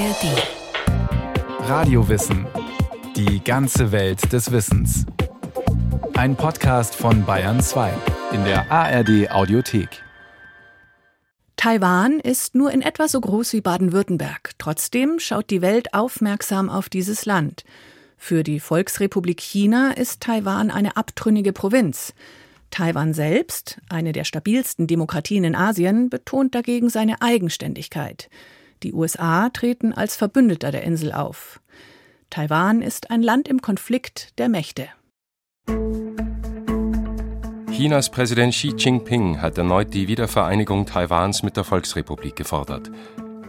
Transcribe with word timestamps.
ARD. 0.00 1.68
Radiowissen. 1.68 2.46
Die 3.16 3.44
ganze 3.44 3.92
Welt 3.92 4.32
des 4.32 4.50
Wissens. 4.50 5.04
Ein 6.14 6.36
Podcast 6.36 6.94
von 6.94 7.26
Bayern 7.26 7.60
2 7.60 7.92
in 8.32 8.42
der 8.44 8.72
ARD 8.72 9.30
Audiothek. 9.30 10.02
Taiwan 11.56 12.18
ist 12.18 12.54
nur 12.54 12.70
in 12.70 12.80
etwa 12.80 13.08
so 13.08 13.20
groß 13.20 13.52
wie 13.52 13.60
Baden-Württemberg. 13.60 14.52
Trotzdem 14.56 15.18
schaut 15.18 15.50
die 15.50 15.60
Welt 15.60 15.92
aufmerksam 15.92 16.70
auf 16.70 16.88
dieses 16.88 17.26
Land. 17.26 17.64
Für 18.16 18.42
die 18.42 18.58
Volksrepublik 18.58 19.38
China 19.38 19.90
ist 19.90 20.22
Taiwan 20.22 20.70
eine 20.70 20.96
abtrünnige 20.96 21.52
Provinz. 21.52 22.14
Taiwan 22.70 23.12
selbst, 23.12 23.82
eine 23.90 24.12
der 24.12 24.24
stabilsten 24.24 24.86
Demokratien 24.86 25.44
in 25.44 25.54
Asien, 25.54 26.08
betont 26.08 26.54
dagegen 26.54 26.88
seine 26.88 27.20
Eigenständigkeit. 27.20 28.30
Die 28.82 28.94
USA 28.94 29.50
treten 29.50 29.92
als 29.92 30.16
Verbündeter 30.16 30.70
der 30.70 30.84
Insel 30.84 31.12
auf. 31.12 31.60
Taiwan 32.30 32.80
ist 32.80 33.10
ein 33.10 33.22
Land 33.22 33.48
im 33.48 33.60
Konflikt 33.60 34.38
der 34.38 34.48
Mächte. 34.48 34.88
Chinas 37.72 38.10
Präsident 38.10 38.52
Xi 38.54 38.74
Jinping 38.76 39.40
hat 39.40 39.58
erneut 39.58 39.92
die 39.92 40.08
Wiedervereinigung 40.08 40.86
Taiwans 40.86 41.42
mit 41.42 41.56
der 41.56 41.64
Volksrepublik 41.64 42.36
gefordert. 42.36 42.90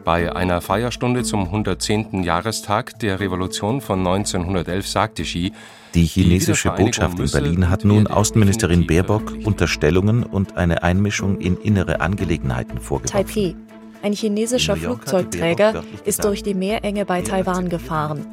Bei 0.04 0.36
einer 0.36 0.62
Feierstunde 0.62 1.24
zum 1.24 1.46
110. 1.46 2.24
Jahrestag 2.24 2.98
der 3.00 3.20
Revolution 3.20 3.82
von 3.82 4.00
1911 4.00 4.88
sagte 4.88 5.24
Xi, 5.24 5.54
die 5.94 6.06
chinesische 6.06 6.72
Botschaft 6.72 7.20
in 7.20 7.30
Berlin 7.30 7.70
hat 7.70 7.86
nun 7.86 8.08
Außenministerin 8.08 8.88
Baerbock 8.88 9.34
Unterstellungen 9.44 10.24
und 10.24 10.58
eine 10.58 10.84
Einmischung 10.84 11.40
in 11.40 11.58
innere 11.58 12.02
Angelegenheiten 12.02 12.80
vorgeworfen. 12.80 13.28
Taipei. 13.28 13.56
Ein 14.02 14.14
chinesischer 14.14 14.76
Flugzeugträger 14.76 15.84
ist 16.06 16.24
durch 16.24 16.44
die 16.44 16.56
Meerenge 16.56 17.06
bei 17.06 17.22
Taiwan 17.22 17.70
gefahren. 17.70 18.26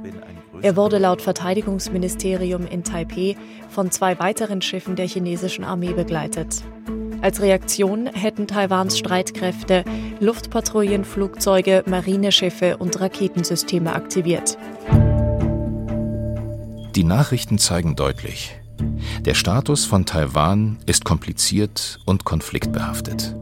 Er 0.62 0.76
wurde 0.76 0.98
laut 0.98 1.22
Verteidigungsministerium 1.22 2.66
in 2.66 2.82
Taipeh 2.82 3.36
von 3.68 3.90
zwei 3.90 4.18
weiteren 4.18 4.62
Schiffen 4.62 4.96
der 4.96 5.06
chinesischen 5.06 5.64
Armee 5.64 5.92
begleitet. 5.92 6.62
Als 7.20 7.42
Reaktion 7.42 8.06
hätten 8.06 8.46
Taiwans 8.46 8.98
Streitkräfte 8.98 9.84
Luftpatrouillenflugzeuge, 10.20 11.84
Marineschiffe 11.86 12.76
und 12.76 13.00
Raketensysteme 13.00 13.92
aktiviert. 13.92 14.56
Die 16.96 17.04
Nachrichten 17.04 17.58
zeigen 17.58 17.94
deutlich, 17.94 18.56
der 19.20 19.34
Status 19.34 19.84
von 19.84 20.06
Taiwan 20.06 20.78
ist 20.86 21.04
kompliziert 21.04 22.00
und 22.04 22.24
konfliktbehaftet. 22.24 23.36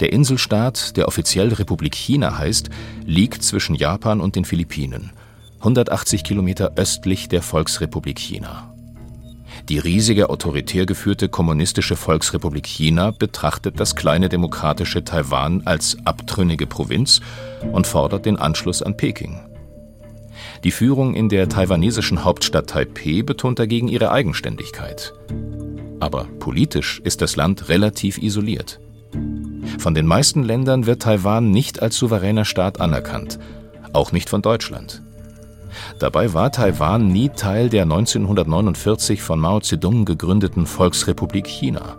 Der 0.00 0.12
Inselstaat, 0.12 0.96
der 0.96 1.08
offiziell 1.08 1.52
Republik 1.52 1.94
China 1.94 2.38
heißt, 2.38 2.70
liegt 3.04 3.42
zwischen 3.42 3.74
Japan 3.74 4.20
und 4.20 4.36
den 4.36 4.44
Philippinen, 4.44 5.12
180 5.58 6.22
Kilometer 6.22 6.72
östlich 6.76 7.28
der 7.28 7.42
Volksrepublik 7.42 8.18
China. 8.18 8.72
Die 9.68 9.78
riesige 9.78 10.28
autoritär 10.30 10.86
geführte 10.86 11.28
kommunistische 11.28 11.96
Volksrepublik 11.96 12.66
China 12.66 13.10
betrachtet 13.10 13.80
das 13.80 13.96
kleine 13.96 14.28
demokratische 14.28 15.02
Taiwan 15.02 15.62
als 15.64 15.96
abtrünnige 16.04 16.66
Provinz 16.66 17.20
und 17.72 17.86
fordert 17.86 18.26
den 18.26 18.36
Anschluss 18.36 18.82
an 18.82 18.96
Peking. 18.96 19.40
Die 20.62 20.70
Führung 20.70 21.14
in 21.14 21.28
der 21.28 21.48
taiwanesischen 21.48 22.22
Hauptstadt 22.22 22.68
Taipeh 22.68 23.22
betont 23.22 23.58
dagegen 23.58 23.88
ihre 23.88 24.10
Eigenständigkeit. 24.10 25.14
Aber 26.00 26.24
politisch 26.38 27.00
ist 27.02 27.22
das 27.22 27.36
Land 27.36 27.68
relativ 27.68 28.18
isoliert. 28.18 28.78
Von 29.78 29.94
den 29.94 30.06
meisten 30.06 30.42
Ländern 30.42 30.86
wird 30.86 31.02
Taiwan 31.02 31.50
nicht 31.50 31.82
als 31.82 31.96
souveräner 31.96 32.44
Staat 32.44 32.80
anerkannt, 32.80 33.38
auch 33.92 34.12
nicht 34.12 34.28
von 34.28 34.42
Deutschland. 34.42 35.02
Dabei 35.98 36.32
war 36.34 36.52
Taiwan 36.52 37.08
nie 37.08 37.28
Teil 37.30 37.68
der 37.68 37.82
1949 37.82 39.22
von 39.22 39.38
Mao 39.40 39.60
Zedong 39.60 40.04
gegründeten 40.04 40.66
Volksrepublik 40.66 41.46
China. 41.46 41.98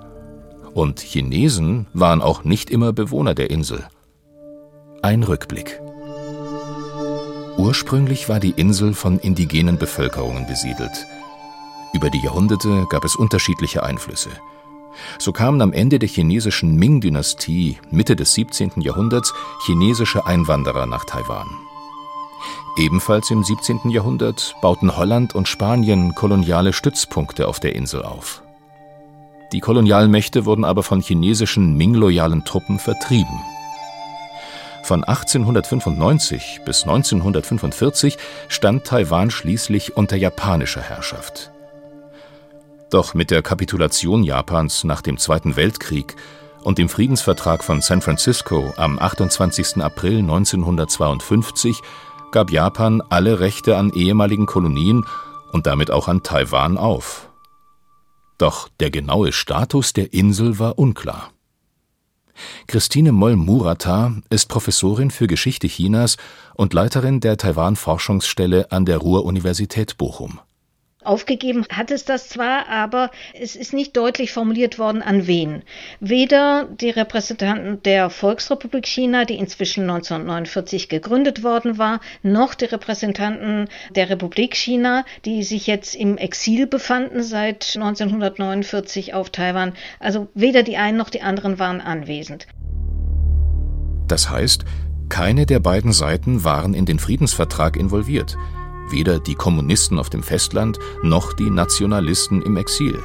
Und 0.73 0.99
Chinesen 0.99 1.87
waren 1.93 2.21
auch 2.21 2.43
nicht 2.43 2.69
immer 2.69 2.93
Bewohner 2.93 3.33
der 3.33 3.49
Insel. 3.49 3.83
Ein 5.01 5.23
Rückblick. 5.23 5.79
Ursprünglich 7.57 8.29
war 8.29 8.39
die 8.39 8.51
Insel 8.51 8.93
von 8.93 9.17
indigenen 9.19 9.77
Bevölkerungen 9.77 10.45
besiedelt. 10.45 11.07
Über 11.93 12.09
die 12.11 12.21
Jahrhunderte 12.21 12.85
gab 12.89 13.03
es 13.03 13.15
unterschiedliche 13.15 13.83
Einflüsse. 13.83 14.29
So 15.19 15.31
kamen 15.31 15.61
am 15.61 15.73
Ende 15.73 15.99
der 15.99 16.09
chinesischen 16.09 16.75
Ming-Dynastie 16.75 17.77
Mitte 17.91 18.15
des 18.15 18.33
17. 18.33 18.81
Jahrhunderts 18.81 19.33
chinesische 19.65 20.25
Einwanderer 20.25 20.85
nach 20.85 21.05
Taiwan. 21.05 21.47
Ebenfalls 22.77 23.31
im 23.31 23.43
17. 23.43 23.89
Jahrhundert 23.89 24.55
bauten 24.61 24.95
Holland 24.95 25.33
und 25.33 25.47
Spanien 25.47 26.13
koloniale 26.13 26.73
Stützpunkte 26.73 27.47
auf 27.47 27.59
der 27.59 27.75
Insel 27.75 28.03
auf. 28.03 28.43
Die 29.51 29.61
Kolonialmächte 29.61 30.45
wurden 30.45 30.65
aber 30.65 30.83
von 30.83 31.01
chinesischen 31.01 31.75
Ming-loyalen 31.75 32.45
Truppen 32.45 32.79
vertrieben. 32.79 33.39
Von 34.83 35.03
1895 35.03 36.61
bis 36.65 36.83
1945 36.83 38.17
stand 38.47 38.85
Taiwan 38.85 39.31
schließlich 39.31 39.97
unter 39.97 40.15
japanischer 40.15 40.81
Herrschaft. 40.81 41.51
Doch 42.89 43.13
mit 43.13 43.31
der 43.31 43.41
Kapitulation 43.41 44.23
Japans 44.23 44.85
nach 44.85 45.01
dem 45.01 45.17
Zweiten 45.17 45.57
Weltkrieg 45.57 46.15
und 46.63 46.77
dem 46.77 46.87
Friedensvertrag 46.87 47.63
von 47.63 47.81
San 47.81 48.01
Francisco 48.01 48.73
am 48.77 48.97
28. 48.97 49.77
April 49.81 50.19
1952 50.19 51.81
gab 52.31 52.49
Japan 52.49 53.01
alle 53.09 53.39
Rechte 53.39 53.77
an 53.77 53.91
ehemaligen 53.91 54.45
Kolonien 54.45 55.05
und 55.51 55.67
damit 55.67 55.91
auch 55.91 56.07
an 56.07 56.23
Taiwan 56.23 56.77
auf. 56.77 57.29
Doch 58.37 58.69
der 58.79 58.89
genaue 58.89 59.33
Status 59.33 59.93
der 59.93 60.13
Insel 60.13 60.59
war 60.59 60.79
unklar. 60.79 61.31
Christine 62.67 63.11
Moll-Murata 63.11 64.13
ist 64.29 64.47
Professorin 64.47 65.11
für 65.11 65.27
Geschichte 65.27 65.67
Chinas 65.67 66.17
und 66.55 66.73
Leiterin 66.73 67.19
der 67.19 67.35
Taiwan-Forschungsstelle 67.37 68.71
an 68.71 68.85
der 68.85 68.99
Ruhr-Universität 68.99 69.97
Bochum. 69.97 70.39
Aufgegeben 71.07 71.65
hat 71.71 71.89
es 71.89 72.03
das 72.03 72.27
zwar, 72.27 72.67
aber 72.67 73.11
es 73.33 73.55
ist 73.55 73.73
nicht 73.73 73.95
deutlich 73.95 74.33
formuliert 74.33 74.77
worden, 74.77 75.01
an 75.01 75.25
wen. 75.25 75.63
Weder 76.01 76.67
die 76.81 76.89
Repräsentanten 76.89 77.81
der 77.83 78.09
Volksrepublik 78.09 78.85
China, 78.85 79.23
die 79.23 79.37
inzwischen 79.37 79.83
1949 79.83 80.89
gegründet 80.89 81.43
worden 81.43 81.77
war, 81.77 82.01
noch 82.23 82.55
die 82.55 82.65
Repräsentanten 82.65 83.69
der 83.95 84.09
Republik 84.09 84.53
China, 84.55 85.05
die 85.23 85.43
sich 85.43 85.65
jetzt 85.65 85.95
im 85.95 86.17
Exil 86.17 86.67
befanden 86.67 87.23
seit 87.23 87.75
1949 87.75 89.13
auf 89.13 89.29
Taiwan. 89.29 89.73
Also 90.01 90.27
weder 90.33 90.63
die 90.63 90.75
einen 90.75 90.97
noch 90.97 91.09
die 91.09 91.21
anderen 91.21 91.57
waren 91.57 91.79
anwesend. 91.79 92.47
Das 94.09 94.29
heißt, 94.29 94.65
keine 95.07 95.45
der 95.45 95.61
beiden 95.61 95.93
Seiten 95.93 96.43
waren 96.43 96.73
in 96.73 96.85
den 96.85 96.99
Friedensvertrag 96.99 97.77
involviert 97.77 98.37
weder 98.89 99.19
die 99.19 99.35
Kommunisten 99.35 99.99
auf 99.99 100.09
dem 100.09 100.23
Festland 100.23 100.79
noch 101.03 101.33
die 101.33 101.49
Nationalisten 101.49 102.41
im 102.41 102.57
Exil. 102.57 103.01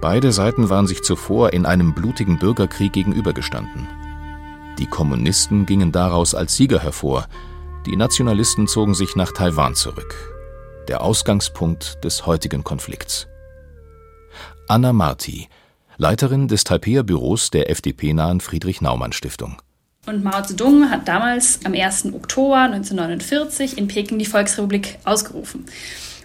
Beide 0.00 0.32
Seiten 0.32 0.68
waren 0.68 0.86
sich 0.86 1.02
zuvor 1.02 1.52
in 1.52 1.66
einem 1.66 1.94
blutigen 1.94 2.38
Bürgerkrieg 2.38 2.92
gegenübergestanden. 2.92 3.88
Die 4.78 4.86
Kommunisten 4.86 5.66
gingen 5.66 5.92
daraus 5.92 6.34
als 6.34 6.56
Sieger 6.56 6.80
hervor, 6.80 7.26
die 7.86 7.96
Nationalisten 7.96 8.68
zogen 8.68 8.94
sich 8.94 9.16
nach 9.16 9.32
Taiwan 9.32 9.74
zurück. 9.74 10.14
Der 10.88 11.02
Ausgangspunkt 11.02 12.02
des 12.04 12.26
heutigen 12.26 12.64
Konflikts. 12.64 13.26
Anna 14.68 14.92
Marti, 14.92 15.48
Leiterin 15.96 16.48
des 16.48 16.64
Taipeher 16.64 17.02
Büros 17.02 17.50
der 17.50 17.70
FDP-nahen 17.70 18.40
Friedrich-Naumann-Stiftung. 18.40 19.56
Und 20.04 20.24
Mao 20.24 20.42
Zedong 20.42 20.90
hat 20.90 21.06
damals 21.06 21.60
am 21.64 21.74
1. 21.74 22.06
Oktober 22.06 22.62
1949 22.62 23.78
in 23.78 23.86
Peking 23.86 24.18
die 24.18 24.26
Volksrepublik 24.26 24.98
ausgerufen. 25.04 25.64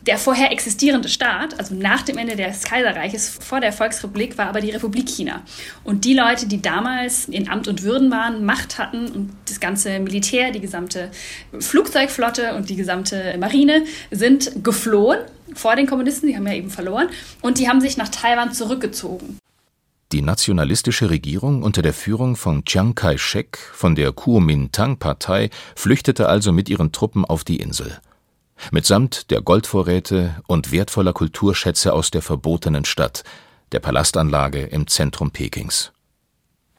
Der 0.08 0.18
vorher 0.18 0.52
existierende 0.52 1.10
Staat, 1.10 1.60
also 1.60 1.76
nach 1.76 2.02
dem 2.02 2.18
Ende 2.18 2.36
des 2.36 2.64
Kaiserreiches 2.64 3.30
vor 3.40 3.60
der 3.60 3.72
Volksrepublik, 3.72 4.36
war 4.40 4.48
aber 4.48 4.62
die 4.62 4.72
Republik 4.72 5.08
China. 5.08 5.44
Und 5.84 6.06
die 6.06 6.16
Leute, 6.16 6.48
die 6.48 6.60
damals 6.60 7.26
in 7.26 7.50
Amt 7.50 7.68
und 7.68 7.84
Würden 7.84 8.10
waren, 8.10 8.44
Macht 8.44 8.80
hatten 8.80 9.12
und 9.12 9.30
das 9.48 9.60
ganze 9.60 10.00
Militär, 10.00 10.50
die 10.50 10.62
gesamte 10.62 11.12
Flugzeugflotte 11.60 12.56
und 12.56 12.72
die 12.72 12.78
gesamte 12.78 13.36
Marine 13.38 13.84
sind 14.10 14.64
geflohen 14.64 15.20
vor 15.54 15.76
den 15.76 15.86
Kommunisten, 15.86 16.28
die 16.28 16.36
haben 16.36 16.48
ja 16.48 16.54
eben 16.54 16.72
verloren, 16.72 17.10
und 17.42 17.60
die 17.60 17.70
haben 17.70 17.82
sich 17.82 17.96
nach 17.96 18.10
Taiwan 18.10 18.54
zurückgezogen. 18.54 19.38
Die 20.14 20.22
nationalistische 20.22 21.10
Regierung 21.10 21.64
unter 21.64 21.82
der 21.82 21.94
Führung 21.94 22.38
von 22.38 22.64
Chiang 22.64 22.96
Kai-shek 22.96 23.58
von 23.74 23.94
der 23.94 24.14
Kuomintang-Partei 24.14 25.50
flüchtete 25.76 26.30
also 26.30 26.54
mit 26.54 26.70
ihren 26.70 26.94
Truppen 26.94 27.26
auf 27.26 27.44
die 27.44 27.58
Insel. 27.58 28.00
Mitsamt 28.72 29.30
der 29.32 29.42
Goldvorräte 29.42 30.42
und 30.48 30.72
wertvoller 30.72 31.12
Kulturschätze 31.12 31.92
aus 31.92 32.10
der 32.10 32.22
verbotenen 32.22 32.86
Stadt, 32.86 33.26
der 33.74 33.82
Palastanlage 33.82 34.62
im 34.62 34.88
Zentrum 34.88 35.32
Pekings. 35.32 35.92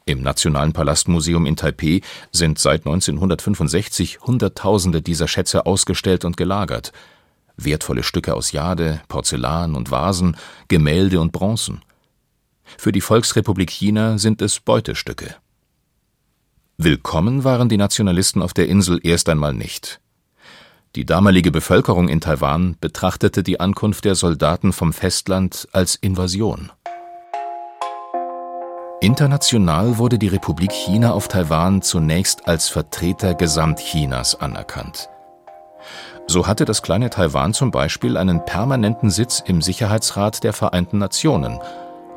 Im 0.07 0.23
Nationalen 0.23 0.73
Palastmuseum 0.73 1.45
in 1.45 1.57
Taipeh 1.57 2.01
sind 2.33 2.59
seit 2.59 2.87
1965 2.87 4.21
Hunderttausende 4.23 5.03
dieser 5.03 5.29
Schätze 5.29 5.67
ausgestellt 5.67 6.25
und 6.25 6.39
gelagert. 6.39 6.93
Wertvolle 7.59 8.03
Stücke 8.03 8.35
aus 8.35 8.53
Jade, 8.53 9.03
Porzellan 9.09 9.75
und 9.75 9.91
Vasen, 9.91 10.39
Gemälde 10.69 11.21
und 11.21 11.33
Bronzen. 11.33 11.83
Für 12.77 12.93
die 12.93 13.01
Volksrepublik 13.01 13.71
China 13.71 14.19
sind 14.19 14.43
es 14.43 14.61
Beutestücke. 14.61 15.37
Willkommen 16.77 17.45
waren 17.45 17.69
die 17.69 17.77
Nationalisten 17.77 18.43
auf 18.43 18.53
der 18.53 18.69
Insel 18.69 19.01
erst 19.03 19.29
einmal 19.29 19.55
nicht. 19.55 20.01
Die 20.95 21.05
damalige 21.05 21.51
Bevölkerung 21.51 22.09
in 22.09 22.21
Taiwan 22.21 22.77
betrachtete 22.81 23.43
die 23.43 23.61
Ankunft 23.61 24.05
der 24.05 24.15
Soldaten 24.15 24.73
vom 24.73 24.93
Festland 24.93 25.69
als 25.73 25.97
Invasion. 25.97 26.71
International 29.01 29.99
wurde 29.99 30.19
die 30.19 30.29
Republik 30.29 30.73
China 30.73 31.13
auf 31.13 31.29
Taiwan 31.29 31.83
zunächst 31.83 32.49
als 32.49 32.69
Vertreter 32.69 33.35
Gesamtchinas 33.35 34.35
anerkannt. 34.41 35.09
So 36.27 36.47
hatte 36.47 36.65
das 36.65 36.83
kleine 36.83 37.09
Taiwan 37.09 37.55
zum 37.55 37.71
Beispiel 37.71 38.17
einen 38.17 38.45
permanenten 38.45 39.11
Sitz 39.11 39.43
im 39.45 39.63
Sicherheitsrat 39.63 40.43
der 40.43 40.53
Vereinten 40.53 40.99
Nationen, 40.99 41.59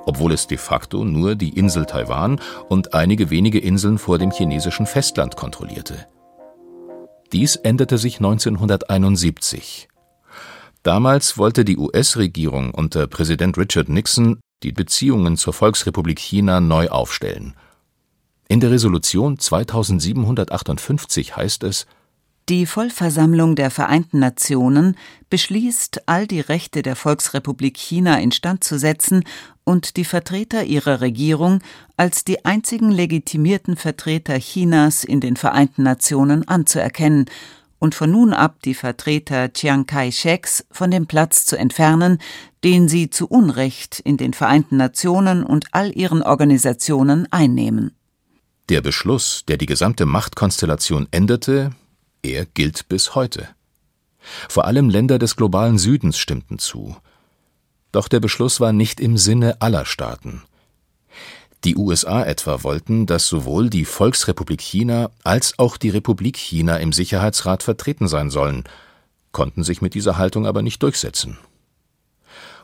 obwohl 0.05 0.33
es 0.33 0.47
de 0.47 0.57
facto 0.57 1.03
nur 1.03 1.35
die 1.35 1.57
Insel 1.57 1.85
Taiwan 1.85 2.39
und 2.69 2.93
einige 2.93 3.29
wenige 3.29 3.59
Inseln 3.59 3.97
vor 3.97 4.17
dem 4.17 4.31
chinesischen 4.31 4.85
Festland 4.85 5.35
kontrollierte. 5.35 6.07
Dies 7.31 7.55
änderte 7.55 7.97
sich 7.97 8.17
1971. 8.17 9.87
Damals 10.83 11.37
wollte 11.37 11.63
die 11.63 11.77
US-Regierung 11.77 12.71
unter 12.71 13.07
Präsident 13.07 13.57
Richard 13.57 13.87
Nixon 13.87 14.39
die 14.63 14.71
Beziehungen 14.71 15.37
zur 15.37 15.53
Volksrepublik 15.53 16.19
China 16.19 16.59
neu 16.59 16.89
aufstellen. 16.89 17.55
In 18.47 18.59
der 18.59 18.71
Resolution 18.71 19.39
2758 19.39 21.35
heißt 21.37 21.63
es 21.63 21.85
Die 22.49 22.65
Vollversammlung 22.65 23.55
der 23.55 23.69
Vereinten 23.69 24.19
Nationen 24.19 24.97
beschließt, 25.29 26.07
all 26.07 26.27
die 26.27 26.39
Rechte 26.39 26.81
der 26.81 26.95
Volksrepublik 26.95 27.77
China 27.77 28.19
instand 28.19 28.63
zu 28.63 28.77
setzen 28.77 29.23
und 29.63 29.95
die 29.95 30.05
Vertreter 30.05 30.63
ihrer 30.63 31.01
Regierung 31.01 31.59
als 31.97 32.25
die 32.25 32.43
einzigen 32.43 32.91
legitimierten 32.91 33.77
Vertreter 33.77 34.37
Chinas 34.39 35.03
in 35.03 35.21
den 35.21 35.37
Vereinten 35.37 35.83
Nationen 35.83 36.47
anzuerkennen 36.47 37.25
und 37.77 37.95
von 37.95 38.11
nun 38.11 38.33
ab 38.33 38.57
die 38.63 38.75
Vertreter 38.75 39.53
Chiang 39.53 39.85
Kai-sheks 39.85 40.65
von 40.71 40.91
dem 40.91 41.07
Platz 41.07 41.45
zu 41.45 41.57
entfernen, 41.57 42.19
den 42.63 42.87
sie 42.87 43.09
zu 43.09 43.27
Unrecht 43.27 43.99
in 43.99 44.17
den 44.17 44.33
Vereinten 44.33 44.77
Nationen 44.77 45.43
und 45.43 45.67
all 45.71 45.95
ihren 45.95 46.21
Organisationen 46.21 47.27
einnehmen. 47.31 47.95
Der 48.69 48.81
Beschluss, 48.81 49.43
der 49.47 49.57
die 49.57 49.65
gesamte 49.65 50.05
Machtkonstellation 50.05 51.07
änderte, 51.11 51.71
er 52.23 52.45
gilt 52.45 52.87
bis 52.89 53.15
heute. 53.15 53.47
Vor 54.49 54.65
allem 54.65 54.89
Länder 54.89 55.19
des 55.19 55.35
globalen 55.35 55.77
Südens 55.77 56.17
stimmten 56.17 56.59
zu. 56.59 56.95
Doch 57.91 58.07
der 58.07 58.19
Beschluss 58.19 58.59
war 58.59 58.71
nicht 58.71 58.99
im 58.99 59.17
Sinne 59.17 59.61
aller 59.61 59.85
Staaten. 59.85 60.43
Die 61.63 61.75
USA 61.75 62.23
etwa 62.23 62.63
wollten, 62.63 63.05
dass 63.05 63.27
sowohl 63.27 63.69
die 63.69 63.85
Volksrepublik 63.85 64.61
China 64.61 65.11
als 65.23 65.59
auch 65.59 65.77
die 65.77 65.89
Republik 65.89 66.37
China 66.37 66.77
im 66.77 66.91
Sicherheitsrat 66.91 67.61
vertreten 67.61 68.07
sein 68.07 68.31
sollen, 68.31 68.63
konnten 69.31 69.63
sich 69.63 69.81
mit 69.81 69.93
dieser 69.93 70.17
Haltung 70.17 70.47
aber 70.47 70.63
nicht 70.63 70.81
durchsetzen. 70.81 71.37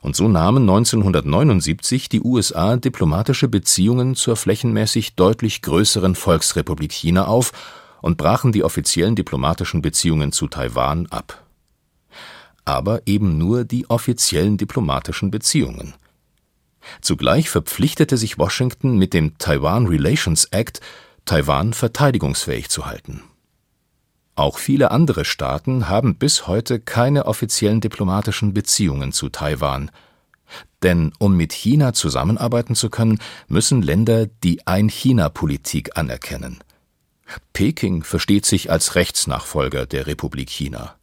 Und 0.01 0.15
so 0.15 0.27
nahmen 0.27 0.63
1979 0.63 2.09
die 2.09 2.21
USA 2.21 2.77
diplomatische 2.77 3.47
Beziehungen 3.47 4.15
zur 4.15 4.35
flächenmäßig 4.35 5.15
deutlich 5.15 5.61
größeren 5.61 6.15
Volksrepublik 6.15 6.91
China 6.91 7.27
auf 7.27 7.51
und 8.07 8.17
brachen 8.17 8.51
die 8.51 8.63
offiziellen 8.63 9.15
diplomatischen 9.15 9.83
Beziehungen 9.83 10.31
zu 10.31 10.47
Taiwan 10.47 11.05
ab. 11.07 11.45
Aber 12.65 13.01
eben 13.05 13.37
nur 13.37 13.63
die 13.63 13.89
offiziellen 13.89 14.57
diplomatischen 14.57 15.29
Beziehungen– 15.29 15.93
Zugleich 17.01 17.49
verpflichtete 17.49 18.17
sich 18.17 18.37
Washington 18.37 18.97
mit 18.97 19.13
dem 19.13 19.37
Taiwan 19.37 19.87
Relations 19.87 20.45
Act, 20.45 20.81
Taiwan 21.25 21.73
verteidigungsfähig 21.73 22.69
zu 22.69 22.85
halten. 22.85 23.23
Auch 24.35 24.59
viele 24.59 24.91
andere 24.91 25.25
Staaten 25.25 25.89
haben 25.89 26.15
bis 26.15 26.47
heute 26.47 26.79
keine 26.79 27.25
offiziellen 27.25 27.81
diplomatischen 27.81 28.53
Beziehungen 28.53 29.11
zu 29.11 29.29
Taiwan. 29.29 29.91
Denn 30.83 31.11
um 31.17 31.35
mit 31.35 31.53
China 31.53 31.93
zusammenarbeiten 31.93 32.75
zu 32.75 32.89
können, 32.89 33.19
müssen 33.47 33.81
Länder 33.81 34.27
die 34.27 34.65
Ein-China-Politik 34.65 35.97
anerkennen. 35.97 36.59
Peking 37.53 38.03
versteht 38.03 38.45
sich 38.45 38.71
als 38.71 38.95
Rechtsnachfolger 38.95 39.85
der 39.85 40.07
Republik 40.07 40.49
China. 40.49 40.95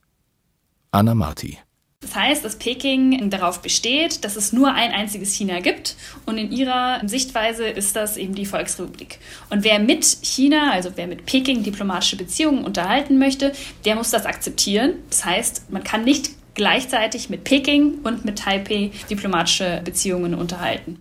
Anna 0.90 1.14
Marti 1.14 1.58
das 2.04 2.14
heißt, 2.14 2.44
dass 2.44 2.56
Peking 2.56 3.30
darauf 3.30 3.62
besteht, 3.62 4.24
dass 4.24 4.36
es 4.36 4.52
nur 4.52 4.74
ein 4.74 4.92
einziges 4.92 5.32
China 5.32 5.60
gibt 5.60 5.96
und 6.26 6.36
in 6.36 6.52
ihrer 6.52 7.00
Sichtweise 7.08 7.66
ist 7.66 7.96
das 7.96 8.18
eben 8.18 8.34
die 8.34 8.44
Volksrepublik. 8.44 9.18
Und 9.48 9.64
wer 9.64 9.78
mit 9.78 10.04
China, 10.04 10.70
also 10.72 10.90
wer 10.96 11.06
mit 11.06 11.24
Peking 11.24 11.62
diplomatische 11.62 12.16
Beziehungen 12.16 12.64
unterhalten 12.64 13.18
möchte, 13.18 13.52
der 13.86 13.94
muss 13.94 14.10
das 14.10 14.26
akzeptieren. 14.26 14.96
Das 15.08 15.24
heißt, 15.24 15.70
man 15.70 15.82
kann 15.82 16.04
nicht 16.04 16.30
gleichzeitig 16.54 17.30
mit 17.30 17.44
Peking 17.44 18.00
und 18.04 18.26
mit 18.26 18.38
Taipei 18.38 18.90
diplomatische 19.08 19.80
Beziehungen 19.82 20.34
unterhalten. 20.34 21.00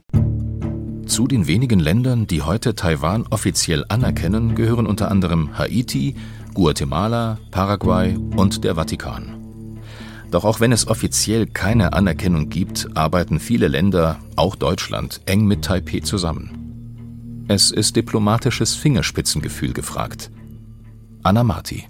Zu 1.14 1.28
den 1.28 1.46
wenigen 1.46 1.80
Ländern, 1.80 2.26
die 2.26 2.42
heute 2.42 2.74
Taiwan 2.74 3.28
offiziell 3.30 3.86
anerkennen, 3.88 4.56
gehören 4.56 4.88
unter 4.88 5.12
anderem 5.12 5.56
Haiti, 5.56 6.16
Guatemala, 6.56 7.38
Paraguay 7.52 8.18
und 8.36 8.64
der 8.64 8.74
Vatikan. 8.74 9.80
Doch 10.32 10.44
auch 10.44 10.60
wenn 10.60 10.72
es 10.72 10.88
offiziell 10.88 11.46
keine 11.46 11.94
Anerkennung 11.94 12.50
gibt, 12.50 12.98
arbeiten 12.98 13.40
viele 13.40 13.68
Länder, 13.68 14.18
auch 14.38 14.56
Deutschland, 14.56 15.22
eng 15.28 15.46
mit 15.46 15.64
Taipeh 15.64 16.02
zusammen. 16.02 17.46
Es 17.48 17.70
ist 17.70 17.96
diplomatisches 17.96 18.74
Fingerspitzengefühl 18.74 19.74
gefragt. 19.74 20.32
Anna 21.22 21.44
Marti. 21.44 21.84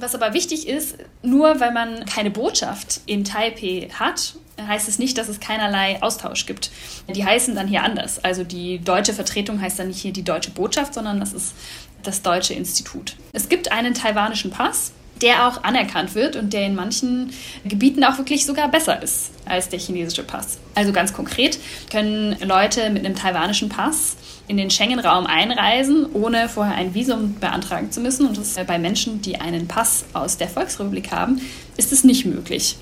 Was 0.00 0.14
aber 0.14 0.32
wichtig 0.32 0.66
ist, 0.66 0.96
nur 1.22 1.60
weil 1.60 1.72
man 1.72 2.06
keine 2.06 2.30
Botschaft 2.30 3.02
in 3.04 3.22
Taipei 3.22 3.88
hat, 3.92 4.34
heißt 4.58 4.88
es 4.88 4.98
nicht, 4.98 5.18
dass 5.18 5.28
es 5.28 5.40
keinerlei 5.40 6.02
Austausch 6.02 6.46
gibt. 6.46 6.70
Die 7.08 7.24
heißen 7.24 7.54
dann 7.54 7.68
hier 7.68 7.82
anders. 7.82 8.22
Also 8.24 8.42
die 8.42 8.78
deutsche 8.78 9.12
Vertretung 9.12 9.60
heißt 9.60 9.78
dann 9.78 9.88
nicht 9.88 10.00
hier 10.00 10.12
die 10.12 10.22
deutsche 10.22 10.50
Botschaft, 10.50 10.94
sondern 10.94 11.20
das 11.20 11.34
ist 11.34 11.54
das 12.02 12.22
deutsche 12.22 12.54
Institut. 12.54 13.16
Es 13.32 13.50
gibt 13.50 13.72
einen 13.72 13.92
taiwanischen 13.92 14.50
Pass, 14.50 14.92
der 15.22 15.46
auch 15.46 15.64
anerkannt 15.64 16.14
wird 16.14 16.36
und 16.36 16.52
der 16.52 16.66
in 16.66 16.74
manchen 16.74 17.32
Gebieten 17.64 18.04
auch 18.04 18.18
wirklich 18.18 18.46
sogar 18.46 18.68
besser 18.68 19.02
ist 19.02 19.30
als 19.44 19.68
der 19.68 19.78
chinesische 19.78 20.22
Pass. 20.22 20.58
Also 20.74 20.92
ganz 20.92 21.12
konkret 21.12 21.58
können 21.90 22.36
Leute 22.40 22.90
mit 22.90 23.04
einem 23.04 23.16
taiwanischen 23.16 23.68
Pass 23.68 24.16
in 24.50 24.56
den 24.56 24.70
Schengen-Raum 24.70 25.26
einreisen, 25.26 26.06
ohne 26.12 26.48
vorher 26.48 26.74
ein 26.74 26.92
Visum 26.94 27.36
beantragen 27.38 27.92
zu 27.92 28.00
müssen. 28.00 28.26
Und 28.26 28.36
das 28.36 28.54
bei 28.66 28.78
Menschen, 28.78 29.22
die 29.22 29.40
einen 29.40 29.68
Pass 29.68 30.04
aus 30.12 30.38
der 30.38 30.48
Volksrepublik 30.48 31.12
haben, 31.12 31.40
ist 31.76 31.92
es 31.92 32.02
nicht 32.02 32.26
möglich. 32.26 32.76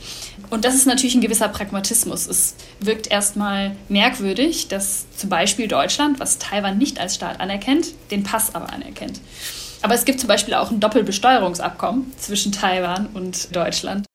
Und 0.50 0.64
das 0.64 0.74
ist 0.74 0.86
natürlich 0.86 1.14
ein 1.14 1.20
gewisser 1.20 1.48
Pragmatismus. 1.48 2.26
Es 2.26 2.54
wirkt 2.80 3.10
erstmal 3.10 3.76
merkwürdig, 3.88 4.68
dass 4.68 5.06
zum 5.14 5.28
Beispiel 5.28 5.68
Deutschland, 5.68 6.20
was 6.20 6.38
Taiwan 6.38 6.78
nicht 6.78 6.98
als 7.00 7.14
Staat 7.14 7.38
anerkennt, 7.40 7.88
den 8.10 8.22
Pass 8.22 8.54
aber 8.54 8.72
anerkennt. 8.72 9.20
Aber 9.82 9.94
es 9.94 10.04
gibt 10.04 10.20
zum 10.20 10.28
Beispiel 10.28 10.54
auch 10.54 10.70
ein 10.70 10.80
Doppelbesteuerungsabkommen 10.80 12.12
zwischen 12.18 12.52
Taiwan 12.52 13.06
und 13.08 13.54
Deutschland. 13.54 14.06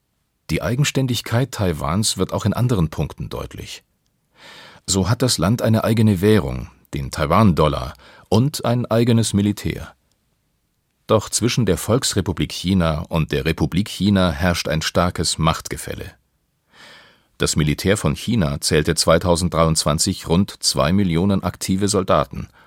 Die 0.50 0.62
Eigenständigkeit 0.62 1.52
Taiwans 1.52 2.18
wird 2.18 2.34
auch 2.34 2.46
in 2.46 2.54
anderen 2.54 2.90
Punkten 2.90 3.30
deutlich. 3.30 3.84
So 4.86 5.10
hat 5.10 5.22
das 5.22 5.38
Land 5.38 5.62
eine 5.62 5.86
eigene 5.86 6.20
Währung, 6.20 6.70
den 6.94 7.12
Taiwan-Dollar, 7.12 7.94
und 8.28 8.66
ein 8.66 8.86
eigenes 8.86 9.34
Militär. 9.34 9.94
Doch 11.08 11.30
zwischen 11.30 11.66
der 11.66 11.78
Volksrepublik 11.78 12.52
China 12.52 13.06
und 13.08 13.32
der 13.32 13.46
Republik 13.46 13.90
China 13.90 14.32
herrscht 14.32 14.68
ein 14.68 14.82
starkes 14.82 15.38
Machtgefälle. 15.38 16.12
Das 17.38 17.56
Militär 17.56 17.98
von 17.98 18.16
China 18.16 18.60
zählte 18.62 18.96
2023 18.96 20.28
rund 20.28 20.56
zwei 20.62 20.92
Millionen 20.92 21.44
aktive 21.44 21.88
Soldaten– 21.88 22.50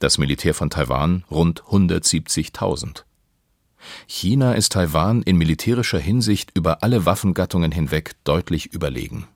das 0.00 0.18
Militär 0.18 0.54
von 0.54 0.70
Taiwan 0.70 1.24
rund 1.30 1.62
170.000. 1.62 3.04
China 4.06 4.54
ist 4.54 4.72
Taiwan 4.72 5.22
in 5.22 5.36
militärischer 5.36 5.98
Hinsicht 5.98 6.50
über 6.54 6.82
alle 6.82 7.06
Waffengattungen 7.06 7.70
hinweg 7.70 8.12
deutlich 8.24 8.72
überlegen. 8.72 9.28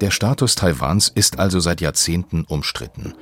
Der 0.00 0.10
Status 0.10 0.54
Taiwans 0.54 1.08
ist 1.08 1.38
also 1.38 1.60
seit 1.60 1.80
Jahrzehnten 1.80 2.44
umstritten. 2.44 3.14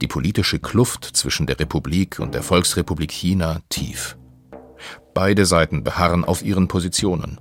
Die 0.00 0.06
politische 0.06 0.58
Kluft 0.58 1.04
zwischen 1.04 1.46
der 1.46 1.60
Republik 1.60 2.18
und 2.18 2.34
der 2.34 2.42
Volksrepublik 2.42 3.12
China 3.12 3.60
tief. 3.68 4.16
Beide 5.12 5.44
Seiten 5.44 5.84
beharren 5.84 6.24
auf 6.24 6.42
ihren 6.42 6.66
Positionen. 6.66 7.40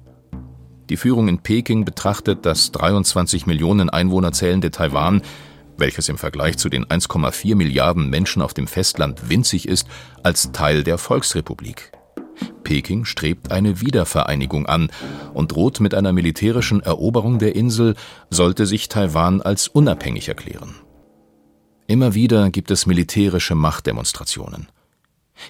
Die 0.89 0.97
Führung 0.97 1.27
in 1.27 1.39
Peking 1.39 1.85
betrachtet 1.85 2.45
das 2.45 2.71
23 2.71 3.45
Millionen 3.45 3.89
Einwohner 3.89 4.31
zählende 4.31 4.69
Taiwan 4.69 5.21
welches 5.77 6.09
im 6.09 6.17
Vergleich 6.17 6.57
zu 6.57 6.69
den 6.69 6.85
1,4 6.85 7.55
Milliarden 7.55 8.09
Menschen 8.09 8.41
auf 8.41 8.53
dem 8.53 8.67
Festland 8.67 9.29
winzig 9.29 9.67
ist, 9.67 9.87
als 10.23 10.51
Teil 10.51 10.83
der 10.83 10.97
Volksrepublik. 10.97 11.91
Peking 12.63 13.05
strebt 13.05 13.51
eine 13.51 13.81
Wiedervereinigung 13.81 14.65
an 14.65 14.89
und 15.33 15.51
droht 15.51 15.79
mit 15.79 15.93
einer 15.93 16.13
militärischen 16.13 16.81
Eroberung 16.81 17.39
der 17.39 17.55
Insel, 17.55 17.95
sollte 18.29 18.65
sich 18.65 18.89
Taiwan 18.89 19.41
als 19.41 19.67
unabhängig 19.67 20.27
erklären. 20.29 20.75
Immer 21.87 22.13
wieder 22.13 22.49
gibt 22.49 22.71
es 22.71 22.85
militärische 22.85 23.55
Machtdemonstrationen. 23.55 24.67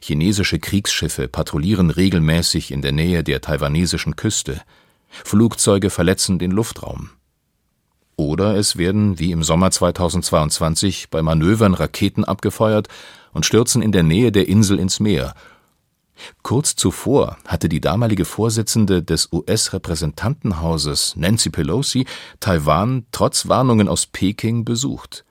Chinesische 0.02 0.60
Kriegsschiffe 0.60 1.28
patrouillieren 1.28 1.90
regelmäßig 1.90 2.72
in 2.72 2.82
der 2.82 2.92
Nähe 2.92 3.24
der 3.24 3.42
taiwanesischen 3.42 4.16
Küste. 4.16 4.62
Flugzeuge 5.10 5.90
verletzen 5.90 6.40
den 6.40 6.52
Luftraum. 6.52 7.12
Oder 8.16 8.56
es 8.56 8.78
werden, 8.78 9.20
wie 9.20 9.32
im 9.32 9.44
Sommer 9.44 9.72
2022, 9.72 11.10
bei 11.10 11.22
Manövern 11.22 11.74
Raketen 11.74 12.24
abgefeuert 12.24 12.88
und 13.34 13.46
stürzen 13.46 13.82
in 13.82 13.92
der 13.92 14.04
Nähe 14.04 14.32
der 14.32 14.48
Insel 14.48 14.80
ins 14.80 15.00
Meer. 15.00 15.34
Kurz 16.44 16.76
zuvor 16.76 17.38
hatte 17.48 17.70
die 17.70 17.82
damalige 17.82 18.26
Vorsitzende 18.26 19.02
des 19.02 19.30
US-Repräsentantenhauses 19.32 21.16
Nancy 21.16 21.50
Pelosi 21.50 22.06
Taiwan 22.40 23.06
trotz 23.12 23.48
Warnungen 23.48 23.88
aus 23.88 24.06
Peking 24.06 24.64
besucht. 24.64 25.26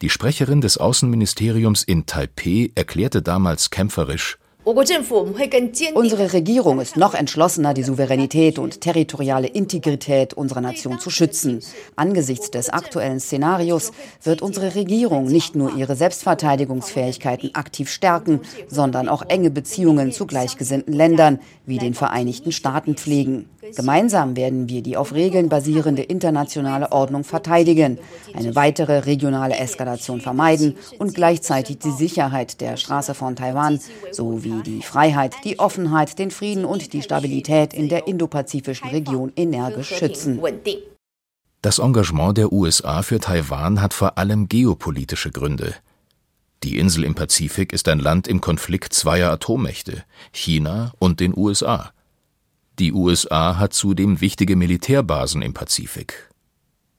Die 0.00 0.10
Sprecherin 0.10 0.60
des 0.60 0.78
Außenministeriums 0.78 1.82
in 1.82 2.06
Taipeh 2.06 2.70
erklärte 2.74 3.22
damals 3.22 3.70
kämpferisch 3.70 4.38
Unsere 4.64 6.32
Regierung 6.32 6.80
ist 6.80 6.96
noch 6.96 7.14
entschlossener, 7.14 7.74
die 7.74 7.82
Souveränität 7.82 8.60
und 8.60 8.80
territoriale 8.80 9.48
Integrität 9.48 10.34
unserer 10.34 10.60
Nation 10.60 11.00
zu 11.00 11.10
schützen. 11.10 11.60
Angesichts 11.96 12.48
des 12.52 12.70
aktuellen 12.70 13.18
Szenarios 13.18 13.90
wird 14.22 14.40
unsere 14.40 14.76
Regierung 14.76 15.26
nicht 15.26 15.56
nur 15.56 15.74
ihre 15.74 15.96
Selbstverteidigungsfähigkeiten 15.96 17.56
aktiv 17.56 17.90
stärken, 17.90 18.40
sondern 18.68 19.08
auch 19.08 19.22
enge 19.26 19.50
Beziehungen 19.50 20.12
zu 20.12 20.26
gleichgesinnten 20.26 20.94
Ländern 20.94 21.40
wie 21.66 21.78
den 21.78 21.94
Vereinigten 21.94 22.52
Staaten 22.52 22.94
pflegen. 22.94 23.48
Gemeinsam 23.74 24.36
werden 24.36 24.68
wir 24.68 24.82
die 24.82 24.96
auf 24.96 25.12
Regeln 25.12 25.48
basierende 25.48 26.02
internationale 26.02 26.92
Ordnung 26.92 27.24
verteidigen, 27.24 27.98
eine 28.34 28.54
weitere 28.54 28.98
regionale 28.98 29.56
Eskalation 29.56 30.20
vermeiden 30.20 30.76
und 30.98 31.14
gleichzeitig 31.14 31.78
die 31.78 31.90
Sicherheit 31.90 32.60
der 32.60 32.76
Straße 32.76 33.14
von 33.14 33.34
Taiwan 33.34 33.80
sowie 34.10 34.51
die 34.60 34.62
die 34.62 34.82
Freiheit, 34.82 35.34
die 35.44 35.58
Offenheit, 35.58 36.18
den 36.18 36.30
Frieden 36.30 36.64
und 36.64 36.92
die 36.92 37.02
Stabilität 37.02 37.72
in 37.72 37.88
der 37.88 38.06
indopazifischen 38.06 38.88
Region 38.90 39.32
energisch 39.36 39.94
schützen. 39.94 40.40
Das 41.62 41.78
Engagement 41.78 42.36
der 42.38 42.52
USA 42.52 43.02
für 43.02 43.20
Taiwan 43.20 43.80
hat 43.80 43.94
vor 43.94 44.18
allem 44.18 44.48
geopolitische 44.48 45.30
Gründe. 45.30 45.74
Die 46.64 46.78
Insel 46.78 47.04
im 47.04 47.14
Pazifik 47.14 47.72
ist 47.72 47.88
ein 47.88 47.98
Land 47.98 48.28
im 48.28 48.40
Konflikt 48.40 48.92
zweier 48.92 49.30
Atommächte, 49.30 50.04
China 50.32 50.92
und 50.98 51.20
den 51.20 51.36
USA. 51.36 51.92
Die 52.78 52.92
USA 52.92 53.58
hat 53.58 53.74
zudem 53.74 54.20
wichtige 54.20 54.56
Militärbasen 54.56 55.42
im 55.42 55.54
Pazifik. 55.54 56.30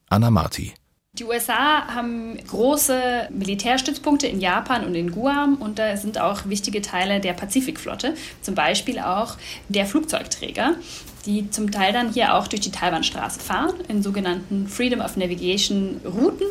Anna 0.09 0.31
Marti 0.31 0.73
die 1.19 1.25
USA 1.25 1.93
haben 1.93 2.37
große 2.47 3.27
Militärstützpunkte 3.29 4.25
in 4.25 4.41
Japan 4.41 4.83
und 4.83 4.95
in 4.95 5.11
Guam 5.11 5.57
und 5.57 5.77
da 5.77 5.95
sind 5.95 6.19
auch 6.19 6.47
wichtige 6.47 6.81
Teile 6.81 7.19
der 7.19 7.33
Pazifikflotte, 7.33 8.15
zum 8.41 8.55
Beispiel 8.55 8.97
auch 8.97 9.37
der 9.69 9.85
Flugzeugträger, 9.85 10.73
die 11.27 11.51
zum 11.51 11.69
Teil 11.69 11.93
dann 11.93 12.11
hier 12.11 12.33
auch 12.33 12.47
durch 12.47 12.61
die 12.61 12.71
Taiwanstraße 12.71 13.39
fahren, 13.39 13.75
in 13.89 14.01
sogenannten 14.01 14.67
Freedom 14.67 15.01
of 15.01 15.15
Navigation 15.15 16.01
Routen. 16.03 16.47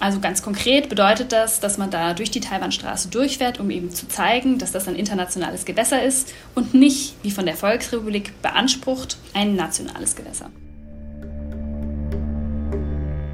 Also 0.00 0.20
ganz 0.20 0.42
konkret 0.42 0.88
bedeutet 0.88 1.30
das, 1.30 1.60
dass 1.60 1.76
man 1.76 1.90
da 1.90 2.14
durch 2.14 2.30
die 2.30 2.40
Taiwanstraße 2.40 3.10
durchfährt, 3.10 3.60
um 3.60 3.70
eben 3.70 3.90
zu 3.90 4.08
zeigen, 4.08 4.56
dass 4.56 4.72
das 4.72 4.88
ein 4.88 4.96
internationales 4.96 5.66
Gewässer 5.66 6.02
ist 6.02 6.32
und 6.54 6.72
nicht, 6.72 7.14
wie 7.22 7.30
von 7.30 7.44
der 7.44 7.56
Volksrepublik 7.56 8.40
beansprucht, 8.40 9.18
ein 9.34 9.54
nationales 9.54 10.16
Gewässer. 10.16 10.50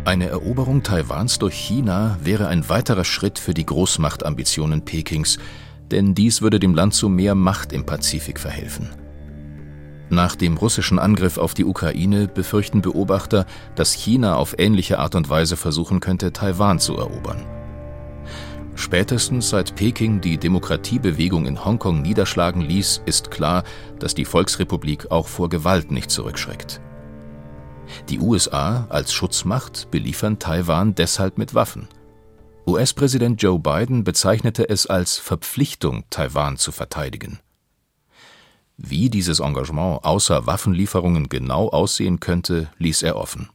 Eine 0.08 0.30
Eroberung 0.30 0.82
Taiwans 0.82 1.38
durch 1.38 1.54
China 1.54 2.16
wäre 2.22 2.48
ein 2.48 2.66
weiterer 2.70 3.04
Schritt 3.04 3.38
für 3.38 3.52
die 3.52 3.66
Großmachtambitionen 3.66 4.82
Pekings, 4.86 5.36
denn 5.90 6.14
dies 6.14 6.40
würde 6.40 6.58
dem 6.58 6.74
Land 6.74 6.94
zu 6.94 7.10
mehr 7.10 7.34
Macht 7.34 7.74
im 7.74 7.84
Pazifik 7.84 8.40
verhelfen. 8.40 8.88
Nach 10.08 10.34
dem 10.34 10.56
russischen 10.56 10.98
Angriff 10.98 11.36
auf 11.36 11.52
die 11.52 11.66
Ukraine 11.66 12.26
befürchten 12.26 12.80
Beobachter, 12.80 13.44
dass 13.74 13.92
China 13.92 14.36
auf 14.36 14.54
ähnliche 14.58 14.98
Art 14.98 15.14
und 15.14 15.28
Weise 15.28 15.58
versuchen 15.58 16.00
könnte, 16.00 16.32
Taiwan 16.32 16.78
zu 16.78 16.96
erobern. 16.96 17.44
Spätestens 18.76 19.50
seit 19.50 19.76
Peking 19.76 20.22
die 20.22 20.38
Demokratiebewegung 20.38 21.44
in 21.44 21.66
Hongkong 21.66 22.00
niederschlagen 22.00 22.62
ließ, 22.62 23.02
ist 23.04 23.30
klar, 23.30 23.62
dass 23.98 24.14
die 24.14 24.24
Volksrepublik 24.24 25.10
auch 25.10 25.28
vor 25.28 25.50
Gewalt 25.50 25.90
nicht 25.90 26.10
zurückschreckt. 26.10 26.80
Die 28.08 28.20
USA 28.20 28.86
als 28.90 29.12
Schutzmacht 29.12 29.90
beliefern 29.90 30.38
Taiwan 30.38 30.94
deshalb 30.94 31.38
mit 31.38 31.54
Waffen. 31.54 31.88
US-Präsident 32.66 33.42
Joe 33.42 33.58
Biden 33.58 34.04
bezeichnete 34.04 34.68
es 34.68 34.86
als 34.86 35.16
Verpflichtung, 35.16 36.04
Taiwan 36.10 36.56
zu 36.58 36.70
verteidigen. 36.70 37.38
Wie 38.76 39.10
dieses 39.10 39.40
Engagement 39.40 40.04
außer 40.04 40.46
Waffenlieferungen 40.46 41.28
genau 41.28 41.68
aussehen 41.68 42.20
könnte, 42.20 42.70
ließ 42.78 43.02
er 43.02 43.16
offen. 43.16 43.48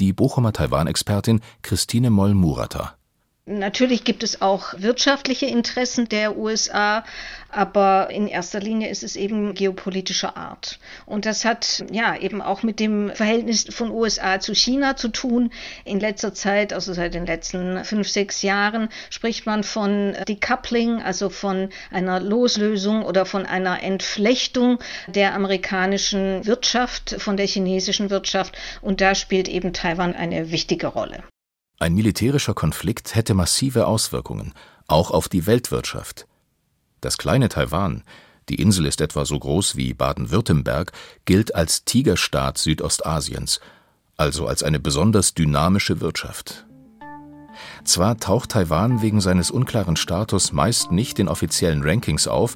Die 0.00 0.12
Bochumer 0.12 0.52
Taiwan-Expertin 0.52 1.40
Christine 1.62 2.10
Moll-Murata 2.10 2.96
Natürlich 3.44 4.04
gibt 4.04 4.22
es 4.22 4.40
auch 4.40 4.74
wirtschaftliche 4.76 5.46
Interessen 5.46 6.08
der 6.08 6.36
USA, 6.36 7.02
aber 7.48 8.08
in 8.12 8.28
erster 8.28 8.60
Linie 8.60 8.88
ist 8.88 9.02
es 9.02 9.16
eben 9.16 9.54
geopolitischer 9.54 10.36
Art. 10.36 10.78
Und 11.06 11.26
das 11.26 11.44
hat 11.44 11.84
ja 11.90 12.16
eben 12.16 12.40
auch 12.40 12.62
mit 12.62 12.78
dem 12.78 13.10
Verhältnis 13.10 13.64
von 13.68 13.90
USA 13.90 14.38
zu 14.38 14.54
China 14.54 14.94
zu 14.94 15.08
tun. 15.08 15.52
In 15.84 15.98
letzter 15.98 16.32
Zeit, 16.34 16.72
also 16.72 16.92
seit 16.92 17.14
den 17.14 17.26
letzten 17.26 17.84
fünf, 17.84 18.08
sechs 18.08 18.42
Jahren, 18.42 18.88
spricht 19.10 19.44
man 19.44 19.64
von 19.64 20.16
Decoupling, 20.28 21.02
also 21.02 21.28
von 21.28 21.70
einer 21.90 22.20
Loslösung 22.20 23.02
oder 23.04 23.26
von 23.26 23.44
einer 23.44 23.82
Entflechtung 23.82 24.78
der 25.08 25.34
amerikanischen 25.34 26.46
Wirtschaft 26.46 27.16
von 27.18 27.36
der 27.36 27.48
chinesischen 27.48 28.08
Wirtschaft. 28.08 28.56
Und 28.82 29.00
da 29.00 29.16
spielt 29.16 29.48
eben 29.48 29.72
Taiwan 29.72 30.14
eine 30.14 30.52
wichtige 30.52 30.86
Rolle. 30.86 31.24
Ein 31.82 31.94
militärischer 31.94 32.54
Konflikt 32.54 33.16
hätte 33.16 33.34
massive 33.34 33.88
Auswirkungen, 33.88 34.54
auch 34.86 35.10
auf 35.10 35.28
die 35.28 35.48
Weltwirtschaft. 35.48 36.28
Das 37.00 37.18
kleine 37.18 37.48
Taiwan, 37.48 38.04
die 38.48 38.54
Insel 38.54 38.86
ist 38.86 39.00
etwa 39.00 39.24
so 39.24 39.36
groß 39.36 39.74
wie 39.74 39.92
Baden-Württemberg, 39.92 40.92
gilt 41.24 41.56
als 41.56 41.84
Tigerstaat 41.84 42.56
Südostasiens, 42.56 43.58
also 44.16 44.46
als 44.46 44.62
eine 44.62 44.78
besonders 44.78 45.34
dynamische 45.34 46.00
Wirtschaft. 46.00 46.66
Zwar 47.82 48.16
taucht 48.16 48.52
Taiwan 48.52 49.02
wegen 49.02 49.20
seines 49.20 49.50
unklaren 49.50 49.96
Status 49.96 50.52
meist 50.52 50.92
nicht 50.92 51.18
in 51.18 51.26
offiziellen 51.26 51.82
Rankings 51.82 52.28
auf, 52.28 52.54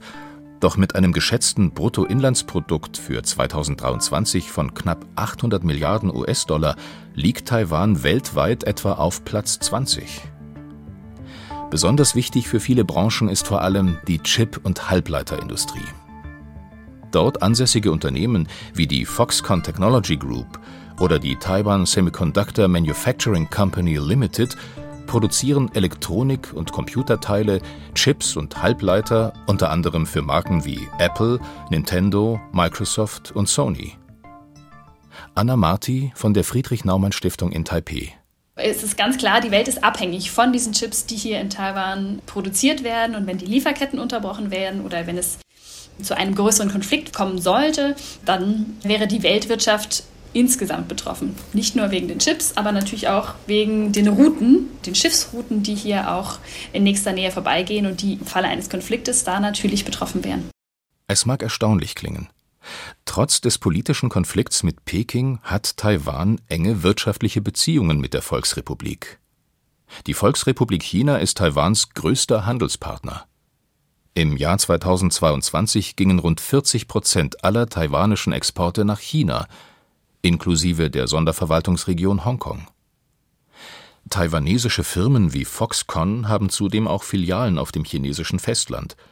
doch 0.61 0.77
mit 0.77 0.95
einem 0.95 1.13
geschätzten 1.13 1.73
Bruttoinlandsprodukt 1.73 2.97
für 2.97 3.23
2023 3.23 4.51
von 4.51 4.75
knapp 4.75 5.07
800 5.17 5.65
Milliarden 5.65 6.15
US-Dollar 6.15 6.77
liegt 7.15 7.49
Taiwan 7.49 8.03
weltweit 8.03 8.65
etwa 8.65 8.93
auf 8.93 9.25
Platz 9.25 9.59
20. 9.61 10.23
Besonders 11.71 12.15
wichtig 12.15 12.49
für 12.49 12.61
viele 12.61 12.85
Branchen 12.85 13.29
ist 13.29 13.47
vor 13.47 13.63
allem 13.63 13.99
die 14.07 14.21
Chip- 14.21 14.61
und 14.63 14.89
Halbleiterindustrie. 14.89 15.81
Dort 17.11 17.43
ansässige 17.43 17.93
Unternehmen 17.93 18.49
wie 18.75 18.87
die 18.87 19.05
Foxconn 19.05 19.63
Technology 19.63 20.17
Group 20.17 20.61
oder 21.01 21.19
die 21.19 21.37
Taiwan 21.37 21.87
Semiconductor 21.87 22.69
Manufacturing 22.69 23.49
Company 23.51 23.97
Limited 23.97 24.57
produzieren 25.07 25.71
Elektronik- 25.75 26.53
und 26.53 26.73
Computerteile, 26.73 27.61
Chips 27.95 28.37
und 28.37 28.63
Halbleiter 28.63 29.33
unter 29.47 29.71
anderem 29.71 30.07
für 30.07 30.23
Marken 30.23 30.65
wie 30.65 30.89
Apple, 30.99 31.41
Nintendo, 31.71 32.41
Microsoft 32.53 33.33
und 33.33 33.49
Sony. 33.49 33.95
Anna 35.35 35.57
Marti 35.57 36.13
von 36.15 36.35
der 36.35 36.45
Friedrich-Naumann-Stiftung 36.45 37.53
in 37.53 37.65
Taipeh. 37.65 38.13
Es 38.57 38.83
ist 38.83 38.97
ganz 38.97 39.19
klar, 39.19 39.43
die 39.43 39.51
Welt 39.51 39.69
ist 39.69 39.85
abhängig 39.85 40.31
von 40.31 40.53
diesen 40.53 40.73
Chips, 40.73 41.05
die 41.05 41.17
hier 41.17 41.41
in 41.41 41.51
Taiwan 41.51 42.21
produziert 42.25 42.85
werden. 42.85 43.15
Und 43.15 43.27
wenn 43.27 43.37
die 43.37 43.45
Lieferketten 43.45 43.99
unterbrochen 43.99 44.51
werden 44.51 44.83
oder 44.83 45.07
wenn 45.07 45.19
es 45.19 45.39
zu 46.03 46.17
einem 46.17 46.35
größeren 46.35 46.71
Konflikt 46.71 47.13
kommen 47.15 47.39
sollte, 47.39 47.97
dann 48.25 48.79
wäre 48.83 49.07
die 49.07 49.23
Weltwirtschaft 49.23 50.05
insgesamt 50.39 50.89
betroffen. 50.89 51.35
Nicht 51.53 51.77
nur 51.77 51.91
wegen 51.91 52.09
den 52.09 52.19
Chips, 52.19 52.57
aber 52.57 52.73
natürlich 52.73 53.09
auch 53.09 53.35
wegen 53.47 53.93
den 53.93 54.09
Routen, 54.09 54.69
den 54.85 54.95
Schiffsrouten, 54.95 55.63
die 55.63 55.75
hier 55.75 56.13
auch 56.13 56.39
in 56.73 56.83
nächster 56.83 57.13
Nähe 57.13 57.31
vorbeigehen 57.31 57.87
und 57.87 58.03
die 58.03 58.15
im 58.15 58.27
Falle 58.27 58.49
eines 58.49 58.71
Konfliktes 58.71 59.25
da 59.25 59.41
natürlich 59.41 59.85
betroffen 59.85 60.25
wären. 60.25 60.51
Es 61.09 61.25
mag 61.25 61.43
erstaunlich 61.43 61.95
klingen, 61.95 62.29
Trotz 63.05 63.41
des 63.41 63.59
politischen 63.59 64.09
Konflikts 64.09 64.63
mit 64.63 64.85
Peking 64.85 65.39
hat 65.43 65.77
Taiwan 65.77 66.41
enge 66.49 66.83
wirtschaftliche 66.83 67.41
Beziehungen 67.41 68.01
mit 68.01 68.15
der 68.15 68.23
Volksrepublik. 68.23 69.21
Die 70.07 70.15
Volksrepublik 70.15 70.83
China 70.83 71.19
ist 71.19 71.39
Taiwans 71.39 71.91
größter 71.91 72.45
Handelspartner. 72.45 73.27
Im 74.15 74.37
Jahr 74.37 74.59
2022 74.59 75.95
gingen 75.95 76.19
rund 76.19 76.41
40 76.41 76.89
Prozent 76.89 77.45
aller 77.45 77.69
taiwanischen 77.69 78.33
Exporte 78.33 78.85
nach 78.85 78.99
China, 78.99 79.47
inklusive 80.27 80.91
der 80.91 81.07
Sonderverwaltungsregion 81.09 82.25
Hongkong. 82.25 82.67
Taiwanesische 84.11 84.85
Firmen 84.85 85.33
wie 85.33 85.45
Foxconn 85.45 86.29
haben 86.29 86.49
zudem 86.49 86.87
auch 86.87 87.03
Filialen 87.03 87.59
auf 87.59 87.73
dem 87.73 87.85
chinesischen 87.85 88.39
Festland– 88.39 88.97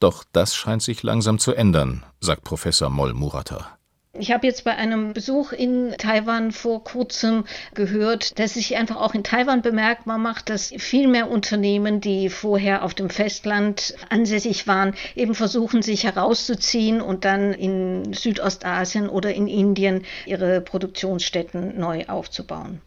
doch 0.00 0.24
das 0.32 0.56
scheint 0.56 0.82
sich 0.82 1.02
langsam 1.02 1.38
zu 1.38 1.52
ändern, 1.52 2.04
sagt 2.20 2.42
Professor 2.42 2.88
Moll 2.88 3.12
Murata. 3.12 3.78
Ich 4.20 4.32
habe 4.32 4.46
jetzt 4.46 4.64
bei 4.64 4.76
einem 4.76 5.14
Besuch 5.14 5.52
in 5.52 5.94
Taiwan 5.96 6.52
vor 6.52 6.84
kurzem 6.84 7.44
gehört, 7.74 8.38
dass 8.38 8.52
sich 8.52 8.76
einfach 8.76 8.96
auch 8.96 9.14
in 9.14 9.24
Taiwan 9.24 9.62
bemerkbar 9.62 10.18
macht, 10.18 10.50
dass 10.50 10.74
viel 10.76 11.08
mehr 11.08 11.30
Unternehmen, 11.30 12.02
die 12.02 12.28
vorher 12.28 12.84
auf 12.84 12.92
dem 12.92 13.08
Festland 13.08 13.94
ansässig 14.10 14.66
waren, 14.66 14.94
eben 15.16 15.34
versuchen, 15.34 15.80
sich 15.80 16.04
herauszuziehen 16.04 17.00
und 17.00 17.24
dann 17.24 17.54
in 17.54 18.12
Südostasien 18.12 19.08
oder 19.08 19.32
in 19.32 19.46
Indien 19.46 20.04
ihre 20.26 20.60
Produktionsstätten 20.60 21.78
neu 21.80 22.04
aufzubauen 22.06 22.82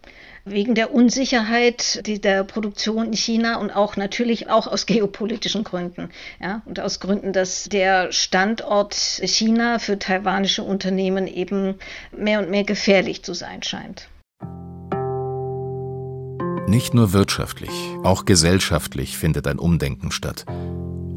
wegen 0.45 0.75
der 0.75 0.93
Unsicherheit 0.93 2.01
der 2.05 2.43
Produktion 2.43 3.07
in 3.07 3.13
China 3.13 3.57
und 3.57 3.71
auch 3.71 3.95
natürlich 3.95 4.49
auch 4.49 4.67
aus 4.67 4.85
geopolitischen 4.85 5.63
Gründen. 5.63 6.09
Ja, 6.41 6.61
und 6.65 6.79
aus 6.79 6.99
Gründen, 6.99 7.33
dass 7.33 7.65
der 7.65 8.11
Standort 8.11 8.93
China 8.93 9.79
für 9.79 9.97
taiwanische 9.97 10.63
Unternehmen 10.63 11.27
eben 11.27 11.75
mehr 12.15 12.39
und 12.39 12.49
mehr 12.49 12.63
gefährlich 12.63 13.23
zu 13.23 13.33
sein 13.33 13.63
scheint. 13.63 14.09
Nicht 16.67 16.93
nur 16.93 17.13
wirtschaftlich, 17.13 17.71
auch 18.03 18.25
gesellschaftlich 18.25 19.17
findet 19.17 19.47
ein 19.47 19.59
Umdenken 19.59 20.11
statt. 20.11 20.45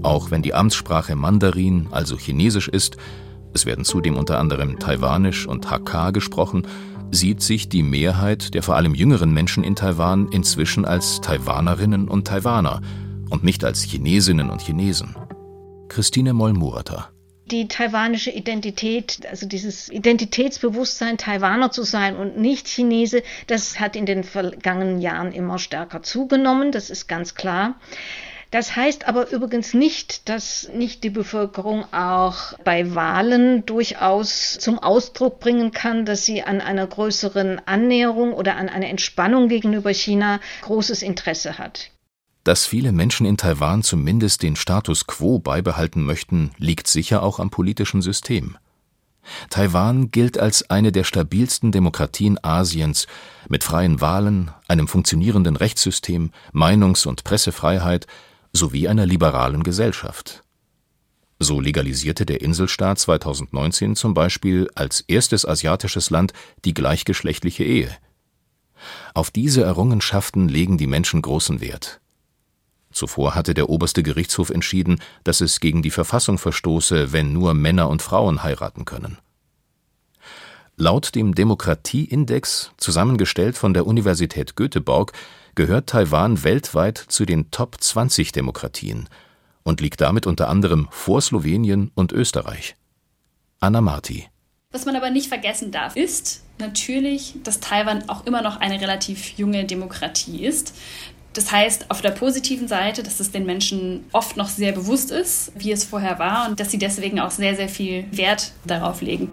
Auch 0.02 0.30
wenn 0.30 0.42
die 0.42 0.54
Amtssprache 0.54 1.16
Mandarin, 1.16 1.88
also 1.90 2.16
Chinesisch 2.18 2.68
ist, 2.68 2.97
es 3.54 3.64
werden 3.64 3.85
zudem 3.85 4.16
unter 4.16 4.38
anderem 4.38 4.78
Taiwanisch 4.78 5.47
und 5.47 5.71
Hakka 5.71 6.11
gesprochen, 6.11 6.66
sieht 7.10 7.42
sich 7.42 7.68
die 7.68 7.82
Mehrheit 7.82 8.54
der 8.54 8.62
vor 8.62 8.76
allem 8.76 8.94
jüngeren 8.94 9.32
Menschen 9.32 9.64
in 9.64 9.76
Taiwan 9.76 10.28
inzwischen 10.32 10.84
als 10.84 11.20
Taiwanerinnen 11.20 12.08
und 12.08 12.26
Taiwaner 12.26 12.80
und 13.30 13.44
nicht 13.44 13.64
als 13.64 13.82
Chinesinnen 13.82 14.50
und 14.50 14.62
Chinesen. 14.62 15.16
Christine 15.88 16.32
Moll-Murata 16.32 17.10
die 17.50 17.68
taiwanische 17.68 18.30
Identität, 18.30 19.20
also 19.30 19.46
dieses 19.46 19.88
Identitätsbewusstsein, 19.88 21.16
Taiwaner 21.16 21.70
zu 21.70 21.84
sein 21.84 22.16
und 22.16 22.36
nicht 22.36 22.66
Chinese, 22.66 23.22
das 23.46 23.78
hat 23.78 23.94
in 23.94 24.04
den 24.04 24.25
vergangenen 24.25 25.00
Jahren 25.00 25.32
immer 25.32 25.58
stärker 25.58 26.02
zugenommen, 26.02 26.72
das 26.72 26.90
ist 26.90 27.06
ganz 27.06 27.34
klar. 27.34 27.76
Das 28.50 28.76
heißt 28.76 29.08
aber 29.08 29.30
übrigens 29.32 29.74
nicht, 29.74 30.28
dass 30.28 30.70
nicht 30.72 31.02
die 31.02 31.10
Bevölkerung 31.10 31.84
auch 31.92 32.54
bei 32.64 32.94
Wahlen 32.94 33.66
durchaus 33.66 34.58
zum 34.58 34.78
Ausdruck 34.78 35.40
bringen 35.40 35.72
kann, 35.72 36.06
dass 36.06 36.24
sie 36.24 36.42
an 36.42 36.60
einer 36.60 36.86
größeren 36.86 37.60
Annäherung 37.66 38.32
oder 38.32 38.56
an 38.56 38.68
einer 38.68 38.88
Entspannung 38.88 39.48
gegenüber 39.48 39.92
China 39.92 40.40
großes 40.62 41.02
Interesse 41.02 41.58
hat. 41.58 41.90
Dass 42.44 42.64
viele 42.64 42.92
Menschen 42.92 43.26
in 43.26 43.36
Taiwan 43.36 43.82
zumindest 43.82 44.44
den 44.44 44.54
Status 44.54 45.08
quo 45.08 45.40
beibehalten 45.40 46.04
möchten, 46.04 46.52
liegt 46.58 46.86
sicher 46.86 47.24
auch 47.24 47.40
am 47.40 47.50
politischen 47.50 48.02
System. 48.02 48.56
Taiwan 49.50 50.12
gilt 50.12 50.38
als 50.38 50.70
eine 50.70 50.92
der 50.92 51.02
stabilsten 51.02 51.72
Demokratien 51.72 52.38
Asiens 52.44 53.08
mit 53.48 53.64
freien 53.64 54.00
Wahlen, 54.00 54.52
einem 54.68 54.86
funktionierenden 54.86 55.56
Rechtssystem, 55.56 56.30
Meinungs- 56.52 57.08
und 57.08 57.24
Pressefreiheit 57.24 58.06
sowie 58.56 58.88
einer 58.88 59.06
liberalen 59.06 59.62
Gesellschaft. 59.62 60.42
So 61.38 61.60
legalisierte 61.60 62.25
der 62.25 62.40
Inselstaat 62.40 62.99
2019 62.99 63.95
zum 63.95 64.14
Beispiel 64.14 64.69
als 64.75 65.02
erstes 65.02 65.47
asiatisches 65.47 66.10
Land 66.10 66.32
die 66.64 66.75
gleichgeschlechtliche 66.75 67.64
Ehe. 67.64 67.95
Auf 69.14 69.30
diese 69.30 69.62
Errungenschaften 69.62 70.49
legen 70.49 70.78
die 70.78 70.86
Menschen 70.86 71.23
großen 71.23 71.60
Wert. 71.60 72.00
Zuvor 72.90 73.34
hatte 73.34 73.52
der 73.52 73.69
oberste 73.69 74.02
Gerichtshof 74.02 74.49
entschieden, 74.49 75.00
dass 75.25 75.42
es 75.42 75.60
gegen 75.60 75.82
die 75.82 75.90
Verfassung 75.90 76.38
verstoße, 76.38 77.12
wenn 77.12 77.32
nur 77.32 77.52
Männer 77.52 77.90
und 77.90 78.00
Frauen 78.00 78.42
heiraten 78.42 78.86
können. 78.86 79.19
Laut 80.78 81.14
dem 81.14 81.34
Demokratieindex, 81.34 82.73
zusammengestellt 82.78 83.56
von 83.56 83.75
der 83.75 83.86
Universität 83.86 84.56
Göteborg, 84.56 85.12
gehört 85.56 85.88
Taiwan 85.88 86.45
weltweit 86.45 86.99
zu 86.99 87.25
den 87.25 87.50
Top 87.50 87.80
20 87.80 88.30
Demokratien 88.30 89.08
und 89.64 89.80
liegt 89.80 90.00
damit 90.00 90.26
unter 90.26 90.49
anderem 90.49 90.86
vor 90.90 91.21
Slowenien 91.21 91.90
und 91.97 92.12
Österreich. 92.12 92.76
Anna 93.58 93.80
Marti. 93.80 94.28
Was 94.71 94.84
man 94.84 94.95
aber 94.95 95.10
nicht 95.10 95.28
vergessen 95.28 95.73
darf, 95.73 95.97
ist 95.97 96.45
natürlich, 96.58 97.34
dass 97.42 97.60
Taiwan 97.60 98.08
auch 98.08 98.26
immer 98.26 98.42
noch 98.42 98.60
eine 98.60 98.80
relativ 98.80 99.38
junge 99.38 99.64
Demokratie 99.64 100.45
ist. 100.45 100.75
Das 101.32 101.50
heißt, 101.50 101.90
auf 101.90 102.02
der 102.02 102.10
positiven 102.10 102.69
Seite, 102.69 103.02
dass 103.02 103.19
es 103.21 103.30
den 103.30 103.47
Menschen 103.47 104.04
oft 104.12 104.36
noch 104.36 104.49
sehr 104.49 104.73
bewusst 104.73 105.10
ist, 105.10 105.52
wie 105.56 105.73
es 105.73 105.84
vorher 105.84 106.19
war 106.19 106.49
und 106.49 106.60
dass 106.60 106.71
sie 106.71 106.78
deswegen 106.78 107.19
auch 107.19 107.30
sehr, 107.30 107.56
sehr 107.56 107.69
viel 107.69 108.04
Wert 108.10 108.52
darauf 108.66 109.00
legen. 109.00 109.32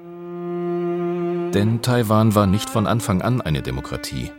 Denn 1.53 1.81
Taiwan 1.81 2.33
war 2.33 2.47
nicht 2.47 2.69
von 2.69 2.87
Anfang 2.87 3.21
an 3.21 3.41
eine 3.41 3.61
Demokratie. 3.61 4.31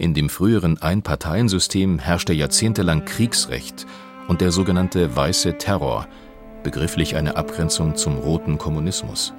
In 0.00 0.14
dem 0.14 0.30
früheren 0.30 0.80
Einparteiensystem 0.80 1.98
herrschte 1.98 2.32
jahrzehntelang 2.32 3.04
Kriegsrecht 3.04 3.86
und 4.28 4.40
der 4.40 4.50
sogenannte 4.50 5.14
Weiße 5.14 5.58
Terror, 5.58 6.08
begrifflich 6.62 7.16
eine 7.16 7.36
Abgrenzung 7.36 7.96
zum 7.96 8.16
roten 8.16 8.56
Kommunismus. 8.56 9.34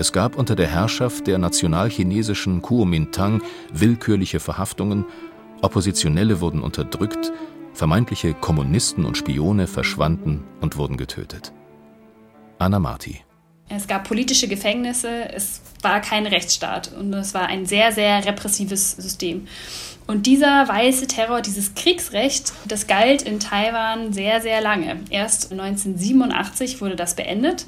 Es 0.00 0.10
gab 0.10 0.36
unter 0.36 0.56
der 0.56 0.66
Herrschaft 0.66 1.28
der 1.28 1.38
nationalchinesischen 1.38 2.62
Kuomintang 2.62 3.42
willkürliche 3.72 4.40
Verhaftungen, 4.40 5.06
Oppositionelle 5.62 6.40
wurden 6.40 6.62
unterdrückt, 6.62 7.30
vermeintliche 7.72 8.34
Kommunisten 8.34 9.04
und 9.04 9.18
Spione 9.18 9.68
verschwanden 9.68 10.42
und 10.60 10.78
wurden 10.78 10.96
getötet. 10.96 11.52
Anna 12.58 12.80
Marti 12.80 13.20
es 13.70 13.86
gab 13.86 14.06
politische 14.06 14.48
Gefängnisse, 14.48 15.32
es 15.32 15.60
war 15.82 16.00
kein 16.00 16.26
Rechtsstaat 16.26 16.92
und 16.92 17.12
es 17.14 17.34
war 17.34 17.46
ein 17.46 17.66
sehr, 17.66 17.92
sehr 17.92 18.24
repressives 18.26 18.92
System. 18.92 19.46
Und 20.10 20.26
dieser 20.26 20.66
weiße 20.66 21.06
Terror, 21.06 21.40
dieses 21.40 21.76
Kriegsrecht, 21.76 22.52
das 22.66 22.88
galt 22.88 23.22
in 23.22 23.38
Taiwan 23.38 24.12
sehr, 24.12 24.40
sehr 24.40 24.60
lange. 24.60 24.96
Erst 25.08 25.52
1987 25.52 26.80
wurde 26.80 26.96
das 26.96 27.14
beendet 27.14 27.64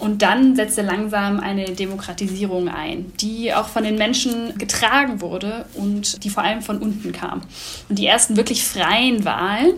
und 0.00 0.22
dann 0.22 0.56
setzte 0.56 0.82
langsam 0.82 1.38
eine 1.38 1.66
Demokratisierung 1.66 2.68
ein, 2.68 3.12
die 3.20 3.54
auch 3.54 3.68
von 3.68 3.84
den 3.84 3.94
Menschen 3.94 4.58
getragen 4.58 5.20
wurde 5.20 5.66
und 5.74 6.24
die 6.24 6.30
vor 6.30 6.42
allem 6.42 6.62
von 6.62 6.78
unten 6.78 7.12
kam. 7.12 7.42
Und 7.88 7.96
die 7.96 8.06
ersten 8.06 8.36
wirklich 8.36 8.64
freien 8.64 9.24
Wahlen 9.24 9.74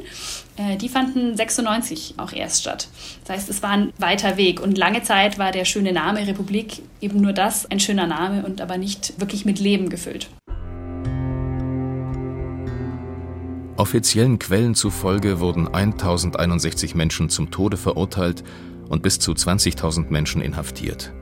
äh, 0.56 0.76
die 0.78 0.88
fanden 0.88 1.36
96 1.36 2.14
auch 2.16 2.32
erst 2.32 2.62
statt. 2.62 2.88
Das 3.24 3.36
heißt, 3.36 3.50
es 3.50 3.62
war 3.62 3.70
ein 3.70 3.92
weiter 3.98 4.38
Weg 4.38 4.60
und 4.60 4.78
lange 4.78 5.02
Zeit 5.02 5.38
war 5.38 5.52
der 5.52 5.66
schöne 5.66 5.92
Name 5.92 6.26
Republik 6.26 6.82
eben 7.00 7.20
nur 7.20 7.32
das, 7.32 7.70
ein 7.70 7.80
schöner 7.80 8.06
Name 8.06 8.44
und 8.44 8.60
aber 8.60 8.78
nicht 8.78 9.20
wirklich 9.20 9.44
mit 9.44 9.58
Leben 9.58 9.90
gefüllt. 9.90 10.28
Offiziellen 13.80 14.38
Quellen 14.38 14.74
zufolge 14.74 15.40
wurden 15.40 15.66
1061 15.66 16.94
Menschen 16.94 17.30
zum 17.30 17.50
Tode 17.50 17.78
verurteilt 17.78 18.44
und 18.90 19.02
bis 19.02 19.18
zu 19.18 19.32
20.000 19.32 20.10
Menschen 20.10 20.42
inhaftiert. 20.42 21.14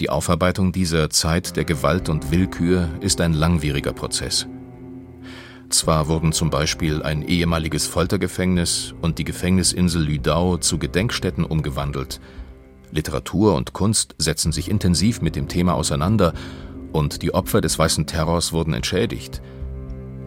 Die 0.00 0.08
Aufarbeitung 0.08 0.72
dieser 0.72 1.10
Zeit 1.10 1.58
der 1.58 1.66
Gewalt 1.66 2.08
und 2.08 2.30
Willkür 2.30 2.88
ist 3.02 3.20
ein 3.20 3.34
langwieriger 3.34 3.92
Prozess. 3.92 4.46
Zwar 5.68 6.08
wurden 6.08 6.32
zum 6.32 6.48
Beispiel 6.48 7.02
ein 7.02 7.20
ehemaliges 7.20 7.86
Foltergefängnis 7.86 8.94
und 9.02 9.18
die 9.18 9.24
Gefängnisinsel 9.24 10.02
Lüdau 10.02 10.56
zu 10.56 10.78
Gedenkstätten 10.78 11.44
umgewandelt. 11.44 12.18
Literatur 12.92 13.54
und 13.54 13.74
Kunst 13.74 14.14
setzen 14.16 14.52
sich 14.52 14.70
intensiv 14.70 15.20
mit 15.20 15.36
dem 15.36 15.48
Thema 15.48 15.74
auseinander 15.74 16.32
und 16.92 17.20
die 17.20 17.34
Opfer 17.34 17.60
des 17.60 17.78
weißen 17.78 18.06
Terrors 18.06 18.54
wurden 18.54 18.72
entschädigt. 18.72 19.42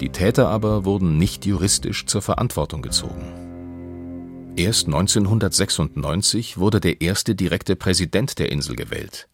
Die 0.02 0.10
Täter 0.10 0.48
aber 0.48 0.84
wurden 0.84 1.20
nicht 1.20 1.46
juristisch 1.46 2.08
zur 2.08 2.24
Verantwortung 2.24 2.82
gezogen. 2.82 4.56
Erst 4.58 4.88
1996 4.88 6.58
wurde 6.58 6.80
der 6.80 7.02
erste 7.02 7.36
direkte 7.36 7.76
Präsident 7.76 8.40
der 8.40 8.52
Insel 8.52 8.76
gewählt. 8.76 9.28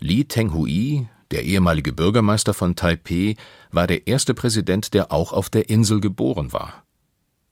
Li 0.00 0.24
Tenghui, 0.24 1.06
der 1.30 1.44
ehemalige 1.44 1.94
Bürgermeister 1.94 2.52
von 2.52 2.76
Taipeh 2.76 3.36
war 3.72 3.86
der 3.86 4.06
erste 4.06 4.34
Präsident, 4.34 4.92
der 4.92 5.10
auch 5.12 5.32
auf 5.32 5.48
der 5.48 5.70
Insel 5.70 6.00
geboren 6.00 6.52
war. 6.52 6.84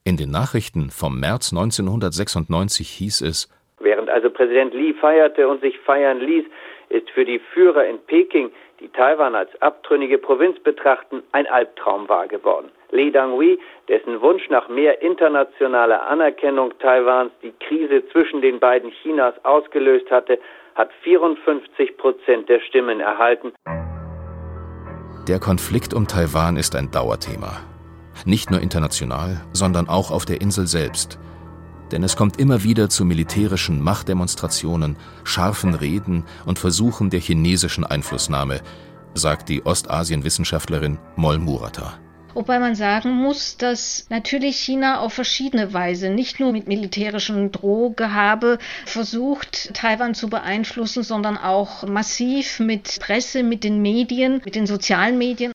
In 0.05 0.18
den 0.18 0.31
Nachrichten 0.31 0.90
vom 0.90 1.18
März 1.18 1.53
1996 1.53 2.90
hieß 2.90 3.23
es: 3.23 3.49
Während 3.81 4.11
also 4.11 4.29
Präsident 4.29 4.75
Lee 4.75 4.92
feierte 4.92 5.49
und 5.49 5.62
sich 5.62 5.79
feiern 5.79 6.20
ließ, 6.20 6.44
ist 6.90 7.09
für 7.11 7.25
die 7.25 7.40
Führer 7.55 7.87
in 7.87 7.99
Peking, 8.07 8.51
die 8.80 8.88
Taiwan 8.88 9.34
als 9.34 9.50
abtrünnige 9.60 10.18
Provinz 10.18 10.58
betrachten, 10.60 11.22
ein 11.32 11.46
Albtraum 11.46 12.08
wahr 12.08 12.26
geworden. 12.26 12.70
Lee 12.90 13.10
Dang-hui, 13.10 13.58
dessen 13.88 14.20
Wunsch 14.20 14.48
nach 14.48 14.68
mehr 14.68 15.00
internationaler 15.02 16.06
Anerkennung 16.08 16.72
Taiwans 16.78 17.30
die 17.42 17.52
Krise 17.60 18.02
zwischen 18.10 18.40
den 18.40 18.58
beiden 18.58 18.90
Chinas 19.02 19.34
ausgelöst 19.44 20.10
hatte, 20.10 20.38
hat 20.74 20.90
54 21.02 21.96
Prozent 21.98 22.48
der 22.48 22.60
Stimmen 22.60 23.00
erhalten. 23.00 23.52
Der 25.28 25.38
Konflikt 25.38 25.94
um 25.94 26.08
Taiwan 26.08 26.56
ist 26.56 26.74
ein 26.74 26.90
Dauerthema. 26.90 27.60
Nicht 28.24 28.50
nur 28.50 28.60
international, 28.60 29.42
sondern 29.52 29.88
auch 29.88 30.10
auf 30.10 30.24
der 30.24 30.40
Insel 30.40 30.66
selbst. 30.66 31.18
Denn 31.92 32.03
es 32.05 32.16
kommt 32.16 32.38
immer 32.38 32.62
wieder 32.62 32.88
zu 32.88 33.05
militärischen 33.05 33.83
Machtdemonstrationen, 33.83 34.96
scharfen 35.24 35.74
Reden 35.74 36.24
und 36.46 36.59
Versuchen 36.59 37.11
der 37.11 37.20
chinesischen 37.20 37.85
Einflussnahme, 37.85 38.61
sagt 39.14 39.48
die 39.48 39.64
Ostasien-Wissenschaftlerin 39.66 40.98
Moll 41.16 41.38
Murata. 41.38 41.98
Wobei 42.35 42.61
man 42.61 42.76
sagen 42.76 43.11
muss, 43.11 43.57
dass 43.57 44.07
natürlich 44.09 44.57
China 44.57 45.00
auf 45.00 45.14
verschiedene 45.14 45.72
Weise, 45.72 46.11
nicht 46.11 46.38
nur 46.38 46.53
mit 46.53 46.68
militärischem 46.68 47.50
Drohgehabe, 47.50 48.59
versucht, 48.87 49.74
Taiwan 49.74 50.14
zu 50.14 50.29
beeinflussen, 50.29 51.03
sondern 51.03 51.37
auch 51.37 51.87
massiv 51.88 52.61
mit 52.61 53.00
Presse, 53.00 53.42
mit 53.42 53.64
den 53.64 53.83
Medien, 53.83 54.40
mit 54.44 54.55
den 54.55 54.66
sozialen 54.66 55.18
Medien. 55.18 55.53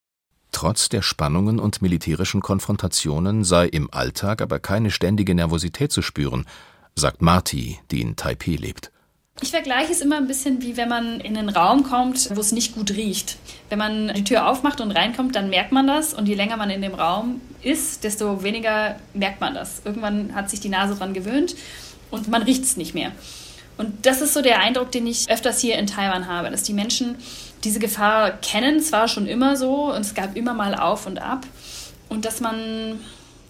Trotz 0.56 0.88
der 0.88 1.02
Spannungen 1.02 1.60
und 1.60 1.82
militärischen 1.82 2.39
Konfrontationen 2.39 3.44
sei 3.44 3.65
im 3.65 3.94
Alltag 3.94 4.41
aber 4.41 4.58
keine 4.58 4.89
ständige 4.89 5.36
Nervosität 5.36 5.91
zu 5.91 6.02
spüren, 6.02 6.46
sagt 6.96 7.22
Marty, 7.22 7.78
die 7.91 8.00
in 8.00 8.15
Taipeh 8.15 8.56
lebt. 8.56 8.89
Ich 9.41 9.52
vergleiche 9.52 9.91
es 9.91 10.00
immer 10.00 10.15
ein 10.15 10.28
bisschen 10.28 10.62
wie 10.62 10.78
wenn 10.78 10.88
man 10.88 11.20
in 11.20 11.36
einen 11.36 11.50
Raum 11.50 11.84
kommt, 11.84 12.34
wo 12.34 12.39
es 12.39 12.54
nicht 12.54 12.74
gut 12.74 12.91
riecht. 12.91 13.38
Wenn 13.68 13.80
man 13.80 14.13
die 14.13 14.24
Tür 14.24 14.50
aufmacht 14.50 14.80
und 14.80 14.91
reinkommt, 14.91 15.36
dann 15.36 15.50
merkt 15.50 15.74
man 15.74 15.88
das 15.88 16.13
und 16.13 16.26
je 16.26 16.36
länger 16.36 16.56
man 16.56 16.70
in 16.70 16.82
dem 16.82 16.94
Raum 16.94 17.41
ist, 17.62 18.06
desto 18.06 18.41
weniger 18.41 18.96
merkt 19.13 19.41
man 19.41 19.54
das. 19.54 19.82
Irgendwann 19.84 20.36
hat 20.36 20.50
sich 20.50 20.62
die 20.62 20.70
Nase 20.70 20.96
dran 20.96 21.13
gewöhnt 21.13 21.58
und 22.12 22.30
man 22.30 22.44
riecht 22.44 22.63
es 22.63 22.78
nicht 22.78 22.94
mehr. 22.94 23.12
Und 23.76 24.06
das 24.06 24.22
ist 24.22 24.34
so 24.34 24.41
der 24.41 24.60
Eindruck, 24.62 24.91
den 24.91 25.06
ich 25.06 25.30
öfters 25.30 25.60
hier 25.60 25.78
in 25.78 25.88
Taiwan 25.88 26.28
habe, 26.28 26.50
dass 26.50 26.63
die 26.63 26.72
Menschen 26.72 27.18
diese 27.65 27.80
Gefahr 27.80 28.32
kennen, 28.32 28.80
zwar 28.80 29.08
schon 29.08 29.28
immer 29.28 29.58
so 29.58 29.93
und 29.93 30.01
es 30.01 30.13
gab 30.13 30.38
immer 30.38 30.54
mal 30.54 30.75
auf 30.75 31.06
und 31.08 31.19
ab 31.19 31.45
und 32.08 32.25
dass 32.25 32.39
man 32.39 32.99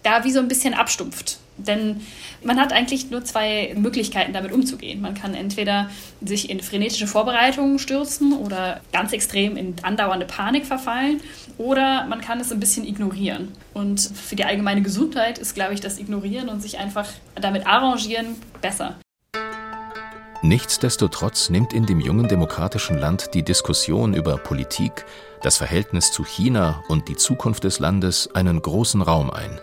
da 0.03 0.23
wie 0.23 0.31
so 0.31 0.39
ein 0.39 0.47
bisschen 0.47 0.73
abstumpft. 0.73 1.39
Denn 1.57 2.01
man 2.43 2.59
hat 2.59 2.73
eigentlich 2.73 3.09
nur 3.11 3.23
zwei 3.23 3.73
Möglichkeiten, 3.77 4.33
damit 4.33 4.51
umzugehen. 4.51 4.99
Man 5.01 5.13
kann 5.13 5.33
entweder 5.33 5.89
sich 6.21 6.49
in 6.49 6.59
frenetische 6.59 7.07
Vorbereitungen 7.07 7.79
stürzen 7.79 8.33
oder 8.33 8.81
ganz 8.91 9.13
extrem 9.13 9.55
in 9.55 9.75
andauernde 9.81 10.25
Panik 10.25 10.65
verfallen 10.65 11.21
oder 11.57 12.05
man 12.07 12.19
kann 12.19 12.41
es 12.41 12.51
ein 12.51 12.59
bisschen 12.59 12.85
ignorieren. 12.85 13.53
Und 13.73 14.01
für 14.01 14.35
die 14.35 14.43
allgemeine 14.43 14.81
Gesundheit 14.81 15.37
ist, 15.37 15.55
glaube 15.55 15.73
ich, 15.73 15.79
das 15.79 15.97
Ignorieren 15.97 16.49
und 16.49 16.61
sich 16.61 16.77
einfach 16.77 17.07
damit 17.35 17.65
arrangieren 17.65 18.35
besser. 18.61 18.95
Nichtsdestotrotz 20.45 21.49
nimmt 21.49 21.73
in 21.73 21.87
dem 21.87 21.99
jungen 21.99 22.27
demokratischen 22.27 22.99
Land 22.99 23.33
die 23.33 23.41
Diskussion 23.41 24.13
über 24.13 24.37
Politik, 24.37 25.03
das 25.41 25.57
Verhältnis 25.57 26.11
zu 26.11 26.23
China 26.23 26.83
und 26.87 27.07
die 27.07 27.15
Zukunft 27.15 27.63
des 27.63 27.79
Landes 27.79 28.29
einen 28.35 28.61
großen 28.61 29.01
Raum 29.01 29.31
ein. 29.31 29.59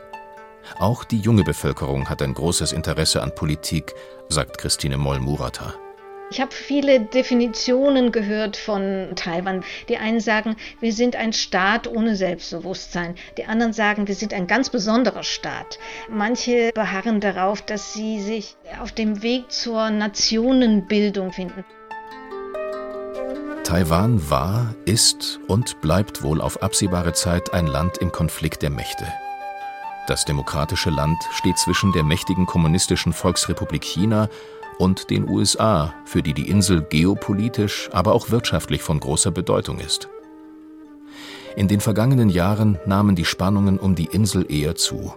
Auch 0.81 1.05
die 1.05 1.21
junge 1.21 1.45
Bevölkerung 1.45 2.09
hat 2.09 2.21
ein 2.21 2.35
großes 2.35 2.73
Interesse 2.73 3.23
an 3.23 3.33
Politik, 3.33 3.95
sagt 4.29 4.59
Christine 4.59 4.99
Moll-Murata. 4.99 5.75
Ich 6.33 6.40
habe 6.40 6.55
viele 6.55 6.99
Definitionen 6.99 8.11
gehört 8.11 8.57
von 8.57 9.11
Taiwan. 9.16 9.62
Die 9.90 9.99
einen 9.99 10.18
sagen, 10.18 10.57
wir 10.81 10.95
sind 10.95 11.14
ein 11.14 11.35
Staat 11.35 11.87
ohne 11.87 12.16
Selbstbewusstsein. 12.16 13.16
Die 13.37 13.45
anderen 13.45 13.75
sagen, 13.75 14.09
wir 14.09 14.14
sind 14.14 14.33
ein 14.33 14.47
ganz 14.47 14.71
besonderer 14.71 15.25
Staat. 15.25 15.79
Manche 16.09 16.71
beharren 16.75 17.21
darauf, 17.21 17.61
dass 17.61 17.92
sie 17.92 18.23
sich 18.23 18.57
auf 18.81 18.92
dem 18.92 19.23
Weg 19.23 19.53
zur 19.53 19.90
Nationenbildung 19.90 21.33
finden. 21.33 21.66
Taiwan 23.62 24.31
war, 24.31 24.75
ist 24.87 25.38
und 25.49 25.83
bleibt 25.83 26.23
wohl 26.23 26.40
auf 26.40 26.62
absehbare 26.62 27.12
Zeit 27.12 27.53
ein 27.53 27.66
Land 27.66 27.99
im 27.99 28.11
Konflikt 28.11 28.62
der 28.62 28.71
Mächte. 28.71 29.07
Das 30.07 30.25
demokratische 30.25 30.88
Land 30.88 31.18
steht 31.33 31.59
zwischen 31.59 31.92
der 31.92 32.05
mächtigen 32.05 32.47
kommunistischen 32.47 33.12
Volksrepublik 33.12 33.85
China 33.85 34.31
und 34.83 35.11
den 35.11 35.29
USA, 35.29 35.95
für 36.05 36.25
die 36.25 36.35
die 36.35 36.49
Insel 36.49 36.83
geopolitisch, 36.83 37.88
aber 37.92 38.14
auch 38.14 38.31
wirtschaftlich 38.31 38.83
von 38.83 38.99
großer 38.99 39.31
Bedeutung 39.31 39.79
ist. 39.79 40.09
In 41.55 41.68
den 41.68 41.79
vergangenen 41.79 42.29
Jahren 42.29 42.81
nahmen 42.85 43.14
die 43.14 43.25
Spannungen 43.25 43.79
um 43.79 43.95
die 43.95 44.07
Insel 44.07 44.45
eher 44.51 44.75
zu. 44.75 45.14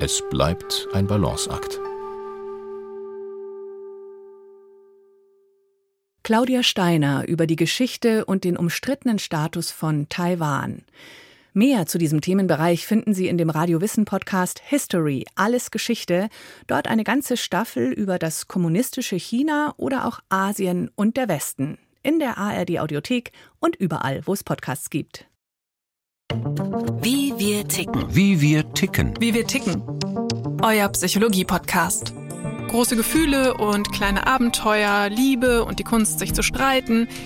Es 0.00 0.24
bleibt 0.28 0.88
ein 0.92 1.06
Balanceakt. 1.06 1.78
Claudia 6.24 6.64
Steiner 6.64 7.28
über 7.28 7.46
die 7.46 7.54
Geschichte 7.54 8.24
und 8.24 8.42
den 8.42 8.56
umstrittenen 8.56 9.20
Status 9.20 9.70
von 9.70 10.08
Taiwan. 10.08 10.82
Mehr 11.56 11.86
zu 11.86 11.98
diesem 11.98 12.20
Themenbereich 12.20 12.84
finden 12.84 13.14
Sie 13.14 13.28
in 13.28 13.38
dem 13.38 13.48
Radio 13.48 13.80
Wissen 13.80 14.06
Podcast 14.06 14.58
History, 14.58 15.24
alles 15.36 15.70
Geschichte. 15.70 16.28
Dort 16.66 16.88
eine 16.88 17.04
ganze 17.04 17.36
Staffel 17.36 17.92
über 17.92 18.18
das 18.18 18.48
kommunistische 18.48 19.14
China 19.14 19.72
oder 19.76 20.04
auch 20.04 20.18
Asien 20.28 20.90
und 20.96 21.16
der 21.16 21.28
Westen. 21.28 21.78
In 22.02 22.18
der 22.18 22.38
ARD 22.38 22.80
Audiothek 22.80 23.30
und 23.60 23.76
überall, 23.76 24.22
wo 24.24 24.32
es 24.32 24.42
Podcasts 24.42 24.90
gibt. 24.90 25.28
Wie 27.00 27.32
wir 27.38 27.68
ticken. 27.68 28.04
Wie 28.12 28.40
wir 28.40 28.68
ticken. 28.72 29.14
Wie 29.20 29.32
wir 29.32 29.46
ticken. 29.46 29.80
Euer 30.60 30.88
Psychologie-Podcast. 30.88 32.14
Große 32.66 32.96
Gefühle 32.96 33.54
und 33.54 33.92
kleine 33.92 34.26
Abenteuer, 34.26 35.08
Liebe 35.08 35.64
und 35.64 35.78
die 35.78 35.84
Kunst, 35.84 36.18
sich 36.18 36.34
zu 36.34 36.42
streiten– 36.42 37.06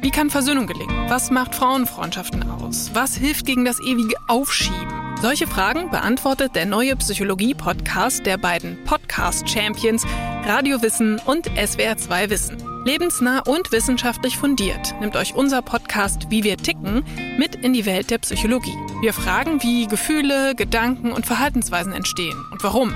wie 0.00 0.10
kann 0.10 0.30
Versöhnung 0.30 0.66
gelingen? 0.66 1.08
Was 1.08 1.30
macht 1.30 1.54
Frauenfreundschaften 1.54 2.48
aus? 2.50 2.90
Was 2.94 3.16
hilft 3.16 3.46
gegen 3.46 3.64
das 3.64 3.80
ewige 3.80 4.16
Aufschieben? 4.28 4.92
Solche 5.20 5.46
Fragen 5.46 5.90
beantwortet 5.90 6.54
der 6.54 6.66
neue 6.66 6.96
Psychologie-Podcast 6.96 8.26
der 8.26 8.36
beiden 8.36 8.82
Podcast-Champions 8.84 10.04
Radio 10.44 10.82
Wissen 10.82 11.18
und 11.24 11.48
SWR2 11.50 12.30
Wissen. 12.30 12.56
Lebensnah 12.84 13.40
und 13.46 13.72
wissenschaftlich 13.72 14.36
fundiert 14.36 14.94
nimmt 15.00 15.16
euch 15.16 15.34
unser 15.34 15.62
Podcast 15.62 16.30
Wie 16.30 16.44
wir 16.44 16.58
ticken 16.58 17.02
mit 17.38 17.54
in 17.54 17.72
die 17.72 17.86
Welt 17.86 18.10
der 18.10 18.18
Psychologie. 18.18 18.76
Wir 19.00 19.14
fragen, 19.14 19.62
wie 19.62 19.86
Gefühle, 19.86 20.54
Gedanken 20.54 21.12
und 21.12 21.24
Verhaltensweisen 21.24 21.94
entstehen 21.94 22.36
und 22.50 22.62
warum. 22.62 22.92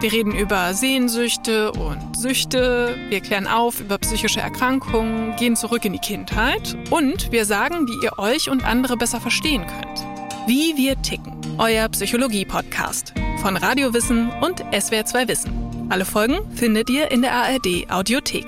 Wir 0.00 0.12
reden 0.12 0.34
über 0.34 0.72
Sehnsüchte 0.72 1.72
und 1.72 2.16
Süchte, 2.16 2.96
wir 3.10 3.20
klären 3.20 3.46
auf 3.46 3.80
über 3.80 3.98
psychische 3.98 4.40
Erkrankungen, 4.40 5.36
gehen 5.36 5.56
zurück 5.56 5.84
in 5.84 5.92
die 5.92 5.98
Kindheit 5.98 6.74
und 6.88 7.30
wir 7.32 7.44
sagen, 7.44 7.86
wie 7.86 8.06
ihr 8.06 8.18
euch 8.18 8.48
und 8.48 8.64
andere 8.64 8.96
besser 8.96 9.20
verstehen 9.20 9.66
könnt. 9.66 10.06
Wie 10.46 10.74
wir 10.78 11.00
ticken. 11.02 11.38
Euer 11.58 11.86
Psychologie-Podcast 11.90 13.12
von 13.42 13.58
Radiowissen 13.58 14.30
und 14.40 14.64
SWR2 14.72 15.28
Wissen. 15.28 15.86
Alle 15.90 16.06
Folgen 16.06 16.50
findet 16.56 16.88
ihr 16.88 17.10
in 17.10 17.20
der 17.20 17.32
ARD 17.34 17.90
Audiothek. 17.90 18.46